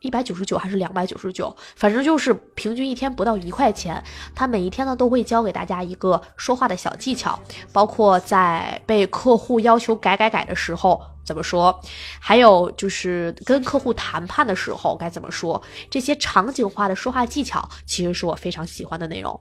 [0.00, 4.02] 一百九十九还是两百九十九，反正就是平均一天不到一块钱。
[4.34, 7.40] 他每一天呢都会教给大家一个说话的小技巧，
[7.72, 11.80] 包括在被客户要求改改改的时候怎么说，
[12.20, 15.60] 还有就是跟客户谈判的时候该怎么说，
[15.90, 19.40] 这些场景化的说话技巧其实是我非常喜欢的内容。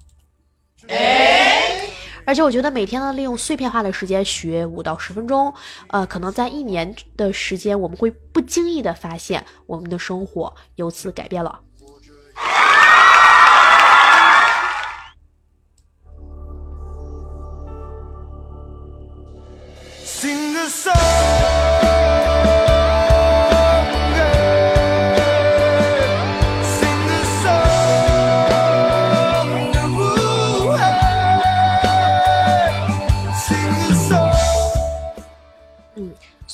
[2.26, 5.54] 而且我觉得每天呢，利用碎片化的时间学五到十分钟，
[5.88, 11.62] 呃，可能在一年的时间，我们会不经意的发现，我们的生活由此改变了。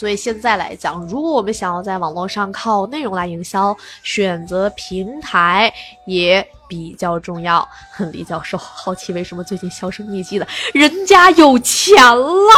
[0.02, 5.72] 所以现在来讲，如果我们想要在网络上靠内容来营销，选择平台
[6.08, 7.70] 也比较重要。
[8.12, 10.48] 李教授好奇为什么最近销声匿迹的？
[10.74, 11.96] 人家有钱
[12.48, 12.58] 啦，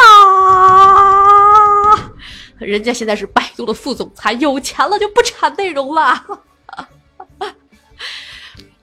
[2.59, 6.23] 人家现在是百度的副总裁，有钱了就不产内容了。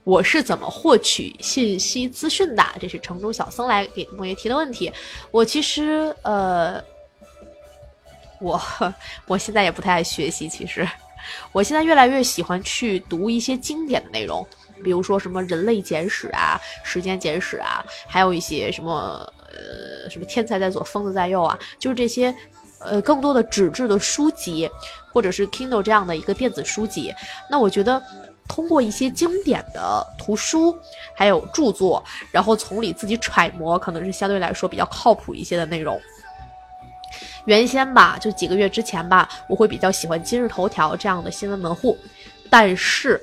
[0.04, 2.62] 我是怎么获取信息资讯的？
[2.78, 4.92] 这是城中小僧来给莫爷提的问题。
[5.30, 6.78] 我其实呃。
[8.40, 8.60] 我
[9.26, 10.86] 我现在也不太爱学习，其实，
[11.52, 14.46] 我现在越来越喜欢去读一些经典的内容，
[14.82, 22.34] 比如说什么《人类简史》啊，《时间简史》啊，还有一些什么呃什么“天才在左，疯子在右”啊，就是这些
[22.78, 24.68] 呃更多的纸质的书籍，
[25.12, 27.14] 或者是 Kindle 这样的一个电子书籍。
[27.50, 28.02] 那我觉得
[28.48, 30.76] 通过一些经典的图书
[31.14, 36.00] 还有著作，然后从里自己揣摩，可能是相对来说比较靠谱一些的内容。
[37.46, 41.96] 原先吧，就几个月之前吧，我会比较喜欢今日头条这样的新闻门户，
[42.48, 43.20] 但是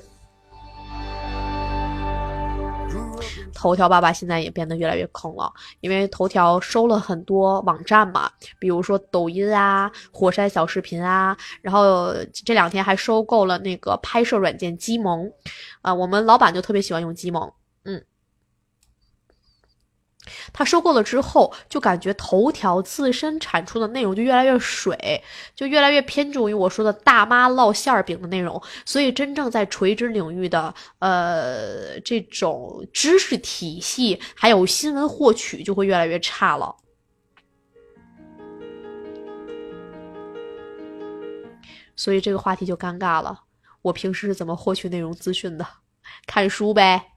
[3.54, 8.30] 头条爸爸现在也变得越来越坑了，因为头条收了很多网站嘛，
[8.60, 12.14] 比如说抖音啊、火山小视频啊，然后
[12.44, 15.28] 这两天还收购了那个拍摄软件机萌，
[15.82, 17.52] 啊，我们老板就特别喜欢用机萌，
[20.52, 25.22] 他收购了之后，就感觉头条自身产出的内容就越来越水，
[25.54, 36.74] 就越来越偏重于我说的大妈烙馅儿饼的内容，所以真正在垂直领域的呃这种知识体系还有新闻获取就会越来越差了。
[41.96, 43.40] 所以这个话题就尴尬了。
[43.82, 45.66] 我平时是怎么获取内容资讯的？
[46.26, 47.12] 看书呗。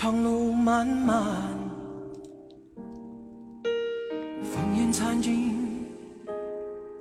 [0.00, 1.26] 长路漫漫，
[4.44, 5.84] 烽烟残尽，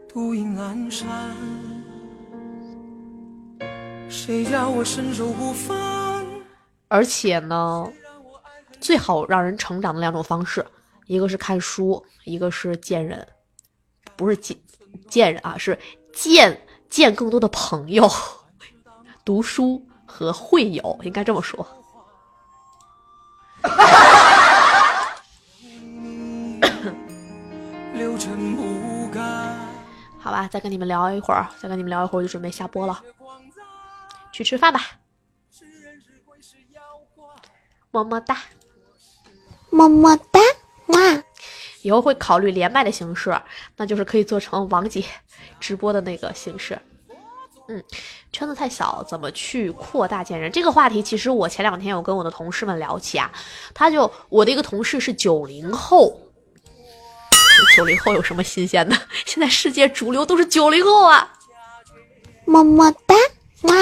[0.10, 1.08] 独影阑珊。
[4.10, 6.26] 谁叫我身手不凡？
[6.88, 7.88] 而且呢，
[8.80, 10.66] 最好让人成长的两种方式，
[11.06, 13.28] 一个是看书，一个是见人，
[14.16, 14.58] 不是见
[15.08, 15.78] 见人啊，是
[16.12, 18.10] 见见更多的朋友，
[19.24, 21.64] 读书和会友，应该这么说。
[30.20, 33.02] 好吧，再跟你们聊一会儿，再跟你们聊一会儿，我就准备下播了，
[34.32, 34.82] 去吃饭吧，
[37.92, 38.38] 么么哒。
[39.70, 40.40] 么么哒，
[40.88, 41.24] 哇！
[41.82, 43.40] 以后会考虑连麦的形式，
[43.76, 45.04] 那就是可以做成王姐
[45.60, 46.80] 直播的那个形式。
[47.70, 47.84] 嗯，
[48.32, 50.52] 圈子太小，怎么去扩大见人？
[50.52, 53.32] 这个话题其实我前两天有跟我的同事们聊起啊，
[53.74, 56.18] 他就我的一个同事是九零后，
[57.76, 58.96] 九零后有什么新鲜的？
[59.26, 61.34] 现在世界主流都是九零后啊。
[62.46, 63.14] 么么哒，
[63.64, 63.76] 哇！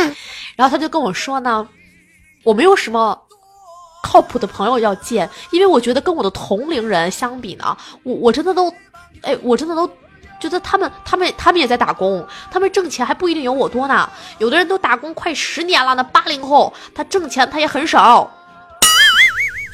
[0.56, 1.70] 然后他就跟我说呢，
[2.44, 3.22] 我没有什么
[4.02, 8.74] 靠谱的朋友要见，因为我觉得跟我的同龄人相比呢，我我真的都，
[9.22, 9.88] 哎，我真的都
[10.46, 14.10] 觉得他们他们他们也在打工，他们挣钱还不一定有我多呢。
[14.38, 18.32] 有的人都打工快十年了，那八零后他挣钱他也很少。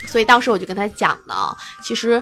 [0.08, 2.22] 所以当时我就跟他讲呢，其实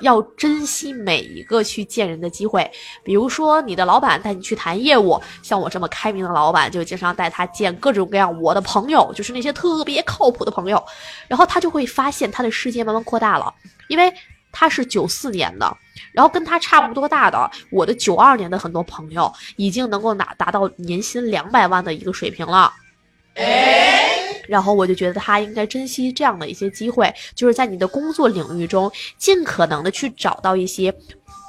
[0.00, 2.70] 要珍惜每一个去见人的机会。
[3.02, 10.82] 比如说，你的老板带你去谈业务，像我这么开明的老板，就经常带他见各种各样我的朋友，就是那些特别靠谱的朋友。
[11.28, 13.54] 然后他就会发现他的世界慢慢扩大了，
[13.88, 14.12] 因为
[14.52, 15.76] 他是九四年的，
[16.12, 22.72] 然后跟他差不多大的我的九二年的很多朋友，已经能够拿达到年薪两百万的一个水平了。
[24.48, 30.92] 然后我就觉得他应该珍惜这样的一些机会，就是在你的工作领域中，尽可能的去找到一些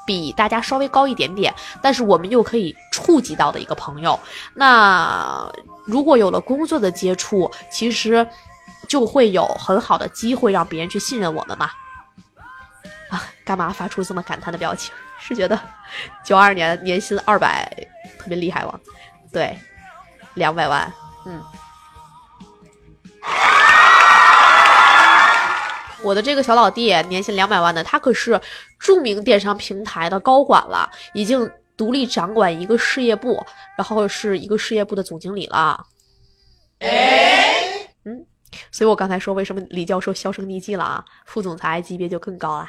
[0.06, 4.20] 比大家稍微高一点点，但是我们又可以触及到的一个朋友。
[4.54, 5.52] 那
[5.86, 8.26] 如果有了工作的接触，其实
[8.88, 11.72] 就会有很好的机会让别人去信任我们嘛。
[13.12, 14.92] 啊，干嘛发出这么感叹的表情？
[15.20, 15.60] 是觉得
[16.24, 17.70] 九二年年薪二百
[18.18, 18.80] 特别厉害吗？
[19.32, 19.56] 对，
[20.34, 20.92] 两百万，
[21.26, 21.44] 嗯。
[26.02, 28.40] 我的这个小老弟年薪两百万的，他可是
[28.80, 31.48] 著名电商平台的高管了，已经
[31.78, 33.46] 独立掌管一个事业部，
[33.78, 35.86] 然后是一个事业部的总经理了。
[36.80, 38.26] 嗯，
[38.72, 41.06] 所以我刚才说为什么李教授销声匿迹了啊？
[41.28, 42.68] 副总裁级别就更高啦。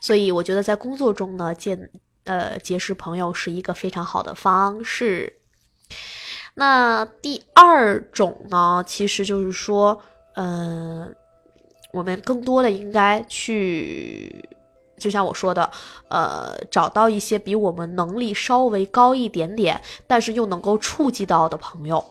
[0.00, 1.90] 所以我觉得在工作中呢，见
[2.24, 5.40] 呃结识朋友是一个非常好的方式。
[6.54, 10.00] 那第二种呢，其实就是说，
[10.34, 11.14] 嗯、
[11.92, 14.44] 我们更多的应该去，
[14.98, 15.70] 就像我说的，
[16.08, 22.04] 呃，找到一些比我们能力稍微高一点点，但是又能够触及到的朋友。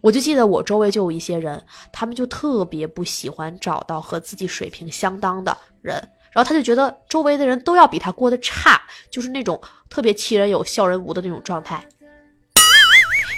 [0.00, 1.62] 我就记得我周围就有一些人，
[1.92, 8.80] 他们就特别不喜欢找到和自己水平相当的人，然后他就觉得周围的人都要比他过得差，
[9.10, 11.84] 就是那种特别气人有笑人无的那种状态。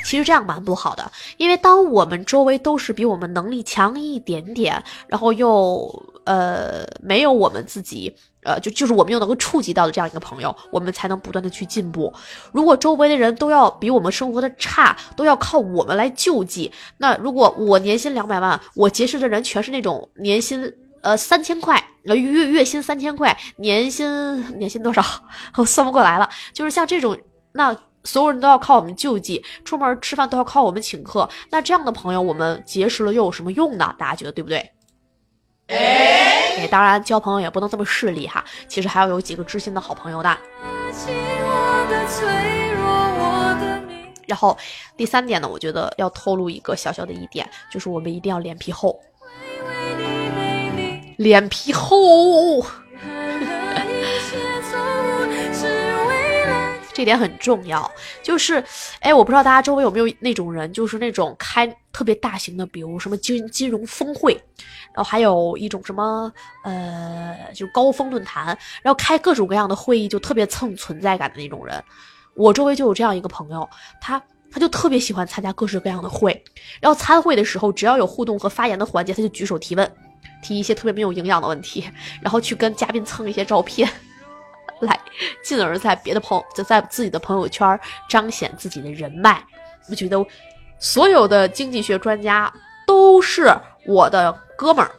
[0.05, 5.87] 其实这样蛮不好的，因为当我们周围都是比我们能力强一点点，然后又
[6.25, 8.13] 呃没有我们自己
[8.43, 12.13] 呃就就是我们又能够触及到的这样一个朋友，我们才能不断的去进步。
[12.51, 25.03] 如果周围的人都要比我们生活的差，都要靠我们来救济，那如果我年薪两百万，我结识的人全是那种年薪呃三千块，呃月月薪三千块，年薪年薪多少？
[25.57, 27.19] 我算不过来了，就是像这种
[27.53, 27.77] 那。
[28.03, 31.29] 所有人都要靠我们救济，出门吃饭都要靠我们请客。
[31.51, 33.95] 那这样的朋友，我们结识了又有什么用呢？
[33.99, 34.71] 大家觉得对不对？
[35.67, 40.35] 哎，当然交朋友也不能这么势利哈，其实还要有几个知心的好朋友的。
[44.27, 44.57] 然后
[44.97, 48.99] 第三点呢，我觉得要透露一个小小的一点，就是我们一定要脸皮厚，
[51.21, 52.63] 脸皮厚。
[52.63, 52.69] 这
[56.95, 57.91] 这点很重要。
[58.23, 58.65] 就是，
[59.01, 64.33] 哎，我不知道大家周围有没有那种人，就是那种开特别大型的，比如什么金金融峰会，
[64.95, 66.33] 然后还有一种什么
[66.65, 71.85] 呃，就是高峰论坛，然后开各种各样的会议，就特别蹭存在感的那种人。
[72.35, 73.69] 我周围就有这样一个朋友，
[74.01, 74.19] 他
[74.51, 76.43] 他就特别喜欢参加各式各样的会，
[76.81, 79.93] 然后参会的时候，只要有互动和发言的环节，他就举手提问，
[80.43, 81.91] 提一些特别没有营养的问题，
[82.21, 83.89] 然后去跟嘉宾蹭一些照片，
[84.81, 84.99] 来，
[85.45, 89.43] 进而在别的朋友在在自己的朋友圈彰显自己的人脉。
[89.89, 90.25] 我觉得
[90.79, 92.53] 所有的经济学专家
[92.87, 93.53] 都是
[93.87, 94.91] 我的哥们儿。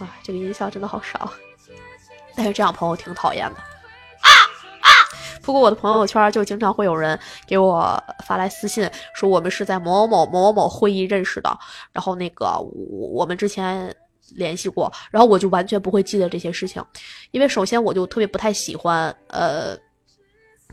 [0.00, 1.32] 哇，这个音效真的好少，
[2.36, 3.71] 但是这样朋友挺讨厌的。
[5.42, 11.58] 不过我的朋友圈就经常会有人给我发来私信，说我们是在某某某某某会议认识的，
[11.92, 13.94] 然后那个我我们之前
[14.36, 16.84] 联系过，然后我就完全不会记得这些事情，
[17.30, 19.76] 因为首先我就特别不太喜欢呃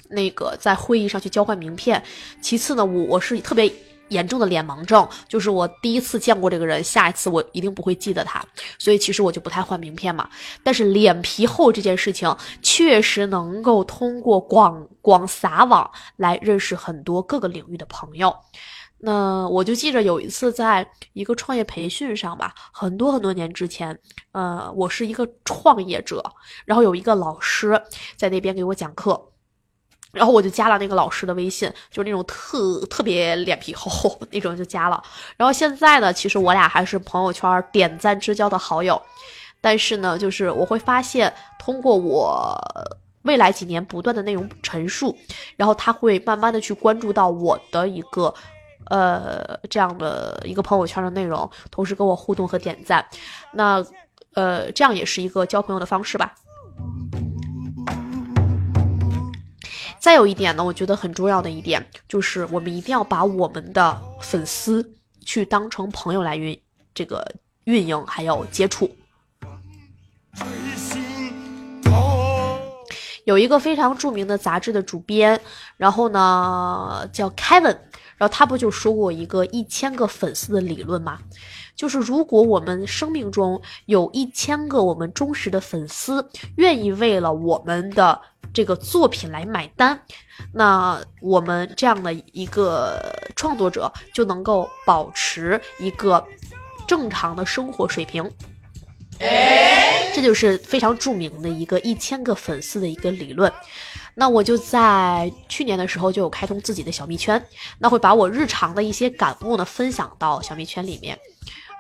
[0.10, 2.02] 那个在会议上去交换名片，
[2.42, 3.72] 其次呢，我我是特别。
[4.10, 8.44] 严重的脸盲症，就是我第一次见过这个人，下一次我一定不会记得他，
[8.78, 10.30] 所以其实我就不太换名片嘛。
[10.64, 18.36] 但是脸皮厚这件事情，确实能够通过广广撒网来认识很多各个领域的朋友。
[19.02, 23.98] 那我就记着有一次在一个创业培训上吧，很多很多年之前，
[24.34, 26.22] 呃，我是一个创业者，
[26.66, 27.82] 然后有一个老师
[28.18, 29.29] 在那边给我讲课。
[30.12, 35.02] 然后我就加了那个老师的微信，就是那种特特别脸皮厚 那种就加了。
[35.38, 39.02] 然后现在呢，其实我俩还是朋友圈点赞之交的好友。
[39.62, 42.58] 但是呢，就是我会发现，通过我
[43.24, 45.18] 未来几年不断的内容陈述，
[45.58, 48.34] 然后他会慢慢的去关注到我的一个
[48.86, 53.06] 呃这样的一个朋友圈的内容，同时跟我互动和点赞。
[53.52, 53.86] 那
[54.34, 56.34] 呃，这样也是一个交朋友的方式吧。
[60.00, 64.94] 再有一点呢，我觉得很重要的一点就是，我们一定要把我们的粉丝
[65.26, 66.60] 去当成朋友来运
[66.94, 67.30] 这个
[67.66, 68.90] 运营，还有接触。
[73.26, 75.40] 有一个非常著名的杂志的主编，
[75.78, 77.78] 然后呢叫 Kevin，
[78.18, 81.20] 然后他不就说过一个一千个粉丝的理论吗？
[81.76, 88.20] 就是如果我们生命中有一千个我们忠实的粉丝，愿意为了我们的
[88.54, 90.00] 这个作品来买单，
[90.54, 93.00] 那我们这样的一个
[93.36, 96.24] 创作者就能够保持一个
[96.88, 98.30] 正常的生活水平。
[100.16, 103.52] 这就是非常著名的一个一千个粉丝的一个理论。
[104.16, 107.42] 那我就在去年的时候就有开通自己的小蜜圈，
[107.78, 111.18] 那会把我日常的一些感悟呢分享到小蜜圈里面。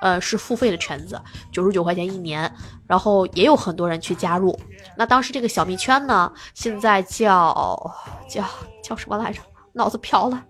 [0.02, 1.22] 呃，是付费的圈子，
[1.52, 2.52] 九十九块钱一年，
[2.88, 4.58] 然后也有很多人去加入。
[4.96, 7.96] 那当时这个小蜜圈呢，现在叫
[8.30, 8.46] 叫
[8.84, 9.42] 叫什么来着？
[9.74, 10.44] 脑子飘了，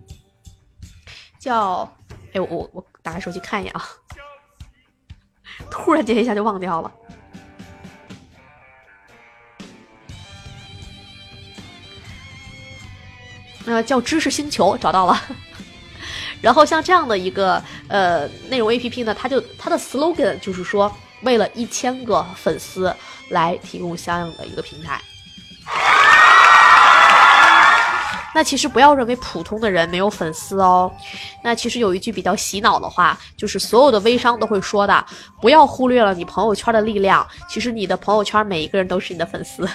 [1.40, 1.82] 叫
[2.34, 3.84] 哎，我我我打开手机看一眼啊，
[5.70, 6.92] 突然间一下就忘掉了。
[13.66, 15.22] 呃，叫知识星球，找到了。
[16.41, 20.91] 然后像这样的一个呃内容 APP 呢，它就它的 slogan 就是说，
[21.24, 22.94] 为了一千个粉丝
[23.30, 25.02] 来提供相应的一个平台。
[28.34, 30.90] 那其实不要认为普通的人没有粉丝哦。
[31.44, 35.03] 那其实有一句比较洗脑的话，就是所有的微商都会说的，
[35.41, 37.28] 不要忽略了你朋友圈的力量。
[37.49, 39.68] 其实你的朋友圈每一个人都是你的粉丝。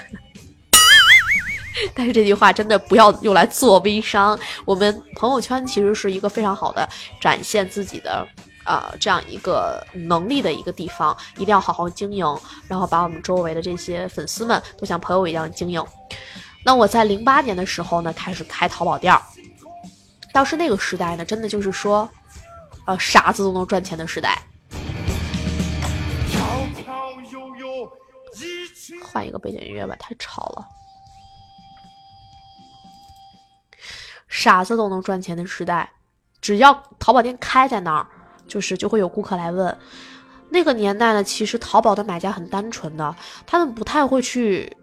[1.95, 4.39] 但是这句话真的不要用来做微商。
[4.65, 6.89] 我们朋友圈其实是一个非常好的
[7.21, 8.27] 展现自己的
[8.65, 12.25] 啊、呃、这样一个能力的一个地方，一定要好好经营，
[12.69, 15.85] 然后把我们周围的这些粉丝们都像朋友一样经营。
[16.65, 19.21] 那我在零八年的时候呢，开始开淘宝店儿。
[20.33, 22.09] 当时那个时代呢，真的就是说，
[22.87, 24.43] 呃，傻子都能赚钱的时代。
[29.03, 30.67] 换一个背景音乐吧，太吵了。
[34.35, 35.89] 傻子都能赚钱的时代，
[36.41, 38.05] 只要淘宝店开在那儿，
[38.49, 39.79] 就是就会有顾客来问。
[40.51, 43.15] 那个年代呢，其实淘宝的买家很单纯的，
[43.47, 44.77] 他们不太会去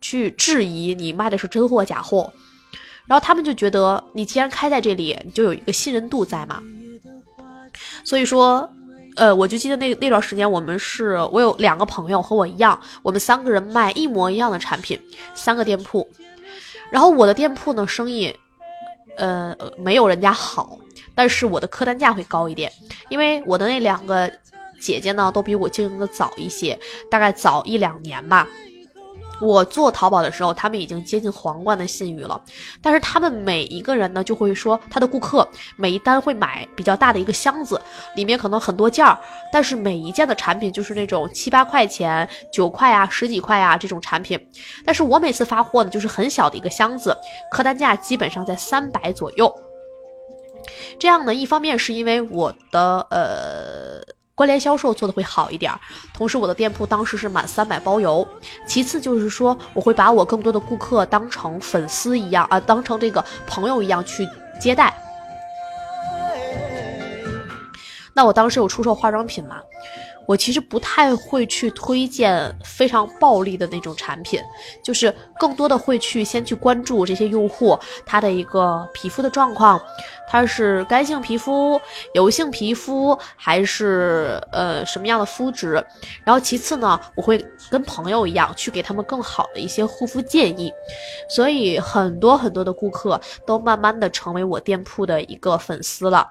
[0.00, 2.32] 去质疑你卖的是真货假货，
[3.04, 6.62] 然后他们就觉得你既然开在这里，你就有一个信任度在嘛。
[8.02, 8.66] 所以说，
[9.16, 14.98] 呃，我就记得那那段时间，我们是我有两个朋友和我一样，我们三个人卖一模一样的产品，
[15.34, 16.08] 三个店铺，
[16.90, 18.34] 然后我的店铺呢生意。
[19.18, 20.78] 呃，没有人家好，
[21.14, 22.72] 但是我的客单价会高一点，
[23.10, 24.32] 因为我的那两个
[24.80, 26.78] 姐姐呢，都比我经营的早一些，
[27.10, 28.48] 大概早一两年吧。
[29.40, 32.40] 我做淘宝的时候，他们已经接近皇冠的信誉了，
[32.82, 37.80] 但是他们每一个人呢，就会说他的顾客每一单会买比较大的一个箱子，
[38.16, 39.18] 里面可能很多件儿，
[39.52, 44.38] 但是每一件的产品就是那种七八块钱、九块啊、十几块啊这种产品，
[44.84, 47.16] 但是我每次发货呢，就是很小的一个箱子，
[47.50, 49.54] 客单价基本上在三百左右。
[50.98, 54.17] 这样呢，一方面是因为我的呃。
[54.38, 55.80] 关联销售做的会好一点儿，
[56.14, 58.24] 同时我的店铺当时是满三百包邮。
[58.68, 64.28] 其次就是说，我会把我更多的顾客当成粉丝一样啊，当成这个朋友一样去
[64.60, 64.96] 接待。
[68.14, 69.56] 那我当时有出售化妆品嘛？
[70.28, 74.38] 我其实不太会去推荐非常暴利的那种产品，
[74.84, 79.80] 就是更多的会去先去关注这些用户他的一个皮肤的状况，
[80.28, 81.80] 他是干性皮肤、
[82.12, 85.82] 油性皮肤还是呃什么样的肤质，
[86.24, 90.70] 然后其次呢，我会跟朋友一样去给他们更好的一些护肤建议，
[91.30, 96.30] 所以很多很多的顾客都慢慢的成为我店铺的一个粉丝了。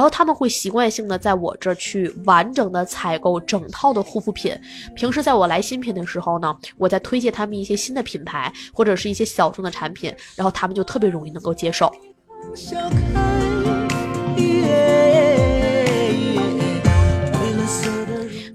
[0.00, 4.58] 然后他们会习惯性的在我这儿去完整的采购整套的护肤品。
[4.94, 11.92] 平时在我来新品的时候呢，我在推荐他们一些新的品牌或者是一些小众的产品，然后他们就特别容易能够接受。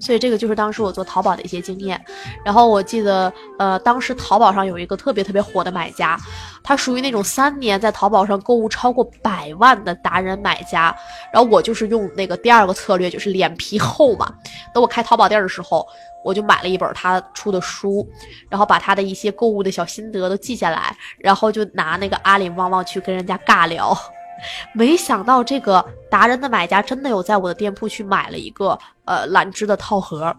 [0.06, 2.00] 所以这个就是当时我做淘宝的一些经验。
[2.44, 6.16] 然后我记得，呃，当时淘宝上有一个特别特别火的买家，
[6.62, 10.94] 他属于那种三年在淘宝上购物超过百万的达人买家。
[11.32, 14.32] 然后我就是用那个第二个策略，就是脸皮厚嘛。
[14.72, 15.84] 等我开淘宝店的时候，
[16.24, 18.08] 我就买了一本他出的书，
[18.48, 23.92] 然后把他的一些购物的小心得都记下来，然后就拿那个阿里旺旺去跟人家尬聊。
[24.74, 30.34] 没想到这个达人的买家真的有在我的店铺去买了一个呃兰芝的套盒，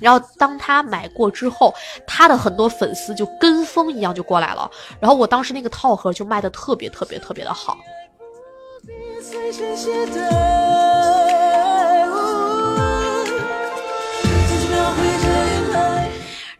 [0.00, 1.74] 然后当他买过之后，
[2.06, 4.70] 他的很多粉丝就跟风一样就过来了，
[5.00, 7.76] 然后我当时那个套盒就卖的特别特别特别的好。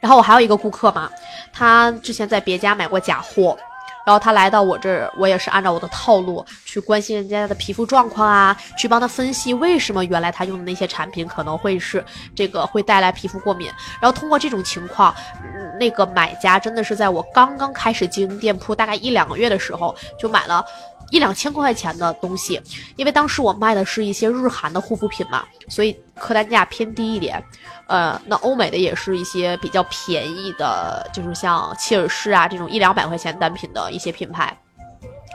[0.00, 1.10] 然后我还有一个顾客嘛，
[1.52, 3.58] 他之前在别家买过假货，
[4.08, 12.02] 然后他来到我这儿，我也是按照我的套路去关心人家的皮肤状况啊，去帮他分析为什么原来他用的那些产品可能会是
[12.34, 13.70] 这个会带来皮肤过敏。
[14.00, 15.14] 然后通过这种情况，
[15.78, 20.64] 那个买家真的是在我刚刚开始经营店铺大概一两个月的时候就买了。
[21.10, 22.60] 一两千块钱的东西，
[22.96, 27.42] 因为当时我卖的是一些日韩的护肤品嘛，所以客单价偏低一点。
[27.86, 34.56] 呃，那欧美的也是一些比较便宜的，就是像切尔氏啊这种一两百块钱单品的一些品牌。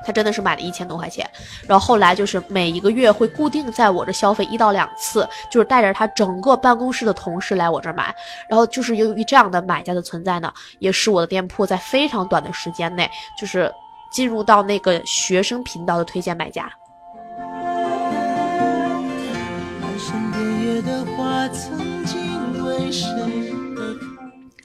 [0.06, 1.26] 他真的是买了一千多块钱，
[1.66, 8.14] 然后后来就是每一个月会固定在我这消费一到两次，就是带着他整个办公室的同事来我这买，
[8.50, 13.10] 然后就是由于这样的买家的存在呢，也使我的店铺在非常短的时间内
[13.40, 13.74] 就是
[14.14, 16.72] 进入到那个学生频道的推荐买家。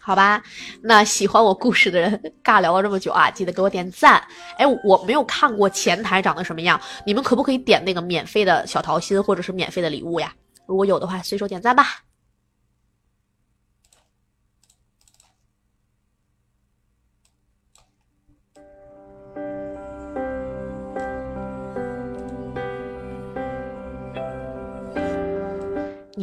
[0.00, 0.42] 好吧，
[0.82, 4.22] 那喜欢我故事的人，尬聊了这么久啊，记得给我点赞。
[4.56, 10.32] 哎，我没有看过前台长得什么样，你们可不可以点那个免费的小桃心或者是免费的礼物呀？
[10.66, 11.84] 如果有的话，随手点赞吧。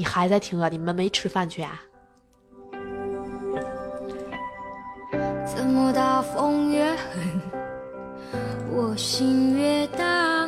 [0.05, 0.69] 你还在听啊？
[0.69, 1.81] 你们没吃饭去啊？
[5.43, 7.41] 怎么大风越狠，
[8.71, 10.47] 我心越荡，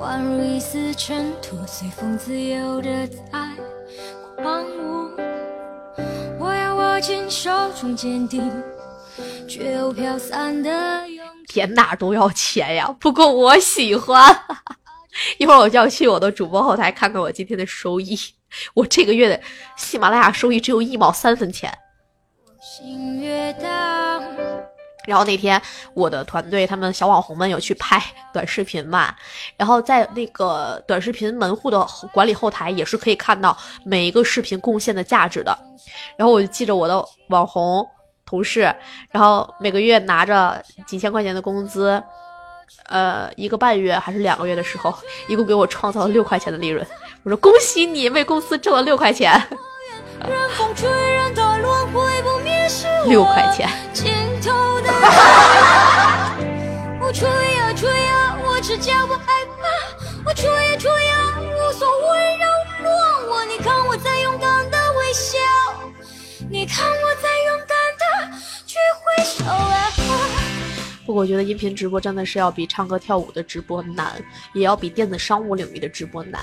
[0.00, 3.22] 宛如一丝尘土，随风自由的在
[4.42, 5.08] 狂舞。
[6.36, 7.48] 我要握紧手
[7.80, 8.50] 中坚定，
[9.48, 14.36] 却又飘散的勇哪都要钱呀，不过我喜欢。
[15.38, 18.18] 一会儿我就要去我的主播后台看看我今天的收益。
[18.74, 19.40] 我这个月的
[19.76, 21.72] 喜马拉雅收益只有一毛三分钱。
[22.60, 24.22] 心越荡，
[25.06, 25.60] 然后那天
[25.94, 29.14] 我的团队他们小网红们有去拍短视频嘛，
[29.56, 35.56] 然后在那个短视频门户的管理后台也是可以看到每一个视频贡献的价值的。
[36.16, 37.84] 然后我就记着我的网红
[38.26, 38.60] 同事，
[39.10, 42.02] 然后每个月拿着几千块钱的工资，
[42.86, 44.92] 呃，一个半月还是两个月的时候，
[45.28, 46.84] 一共给我创造了六块钱的利润。
[47.22, 49.40] 我说恭喜你，为公司挣了六块钱，
[53.06, 53.68] 六块钱。
[66.48, 66.99] 你看我，
[71.12, 74.12] 我觉得音频直播真的是要比唱歌跳舞的直播难，
[74.54, 76.40] 也要比电子商务领域的直播难。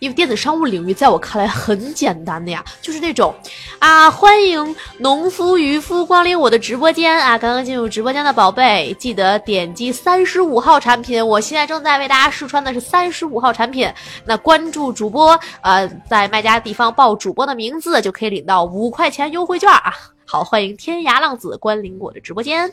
[0.00, 3.34] 因为电子商务领域在我看来很简单的呀，就是那种
[3.78, 7.36] 啊，欢迎农夫渔夫光临我的直播间啊！
[7.36, 11.26] 刚刚进入直播间的宝贝，记得点击三十五号产品。
[11.26, 13.92] 我现在正在为大家试穿的是三十五号产品。
[14.24, 19.92] 那关注主播，呃，在卖家地方报主播的名字，就可以领到五块钱优惠券啊！
[20.24, 22.72] 好，欢迎天涯浪子光临我的直播间，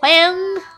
[0.00, 0.73] 欢迎。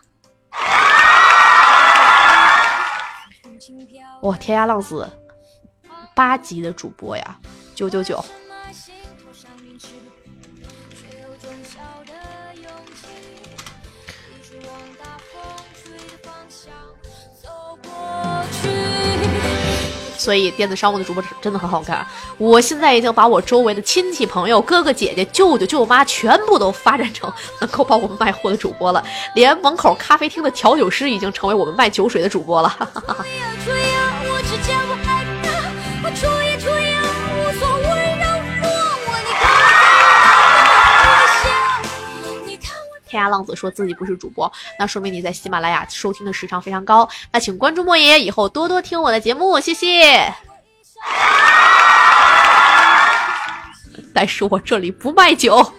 [4.22, 5.08] 哇，天涯浪子
[6.14, 7.38] 八级的主播呀，
[7.74, 8.24] 九九九。
[20.18, 22.04] 所以电子商务的主播真的很好看。
[22.38, 29.02] 我现在已经把我周围的亲戚朋友、哥哥姐姐、舅舅舅妈全部都发展成能够帮我们卖货的主播了，
[29.34, 32.76] 连门口咖啡厅的调酒师已经成为我们卖酒水的主播了。
[43.08, 47.08] 天涯浪子说自己不是主播，那说明你在喜马拉雅收听的时长非常高。
[47.32, 50.34] 那请关注莫爷，以后多多听我的节目，谢谢。
[54.14, 55.56] 但是我这里不卖酒。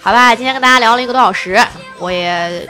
[0.00, 1.56] 好吧，今天跟大家聊了一个多小时，
[1.98, 2.68] 我也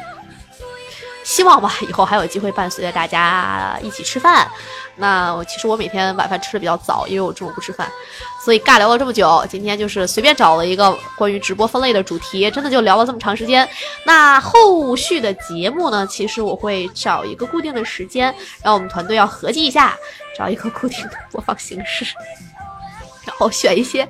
[1.24, 4.50] 希望吧，以后还有机会伴随着大家一起吃饭。
[4.96, 7.90] 那我其实我每天晚饭吃的比较早，因为我中午不吃饭，
[8.44, 9.44] 所以尬聊了这么久。
[9.48, 13.66] 今天就是随便找了一个关于直播分类的主题，真的就聊了这么长时间。
[14.04, 19.96] 那后续的节目呢，其实我会找一个固定的时间，让我们团队要合计一下，
[20.36, 22.04] 找一个固定的播放形式，
[23.24, 24.06] 然后选一些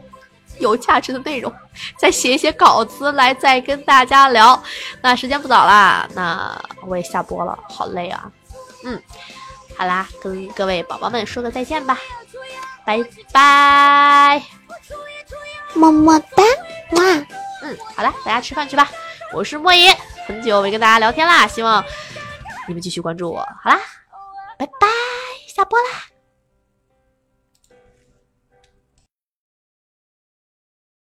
[0.59, 1.53] 有价值的内容，
[1.97, 4.63] 再写一些稿子来再跟大家聊。
[5.01, 8.31] 那时间不早啦，那我也下播了，好累啊，
[8.85, 9.01] 嗯。
[9.75, 11.99] 好啦，跟各位宝宝们说个再见吧，
[12.85, 13.03] 拜
[13.33, 14.41] 拜，
[15.73, 16.43] 么么哒，
[16.91, 17.03] 哇，
[17.63, 18.87] 嗯，好啦，大家吃饭去吧，
[19.33, 19.97] 我是莫言，
[20.27, 21.83] 很久没跟大家聊天啦，希望
[22.69, 23.81] 你们继续关注我，好啦，
[24.59, 24.87] 拜拜，
[25.49, 26.12] 下播啦。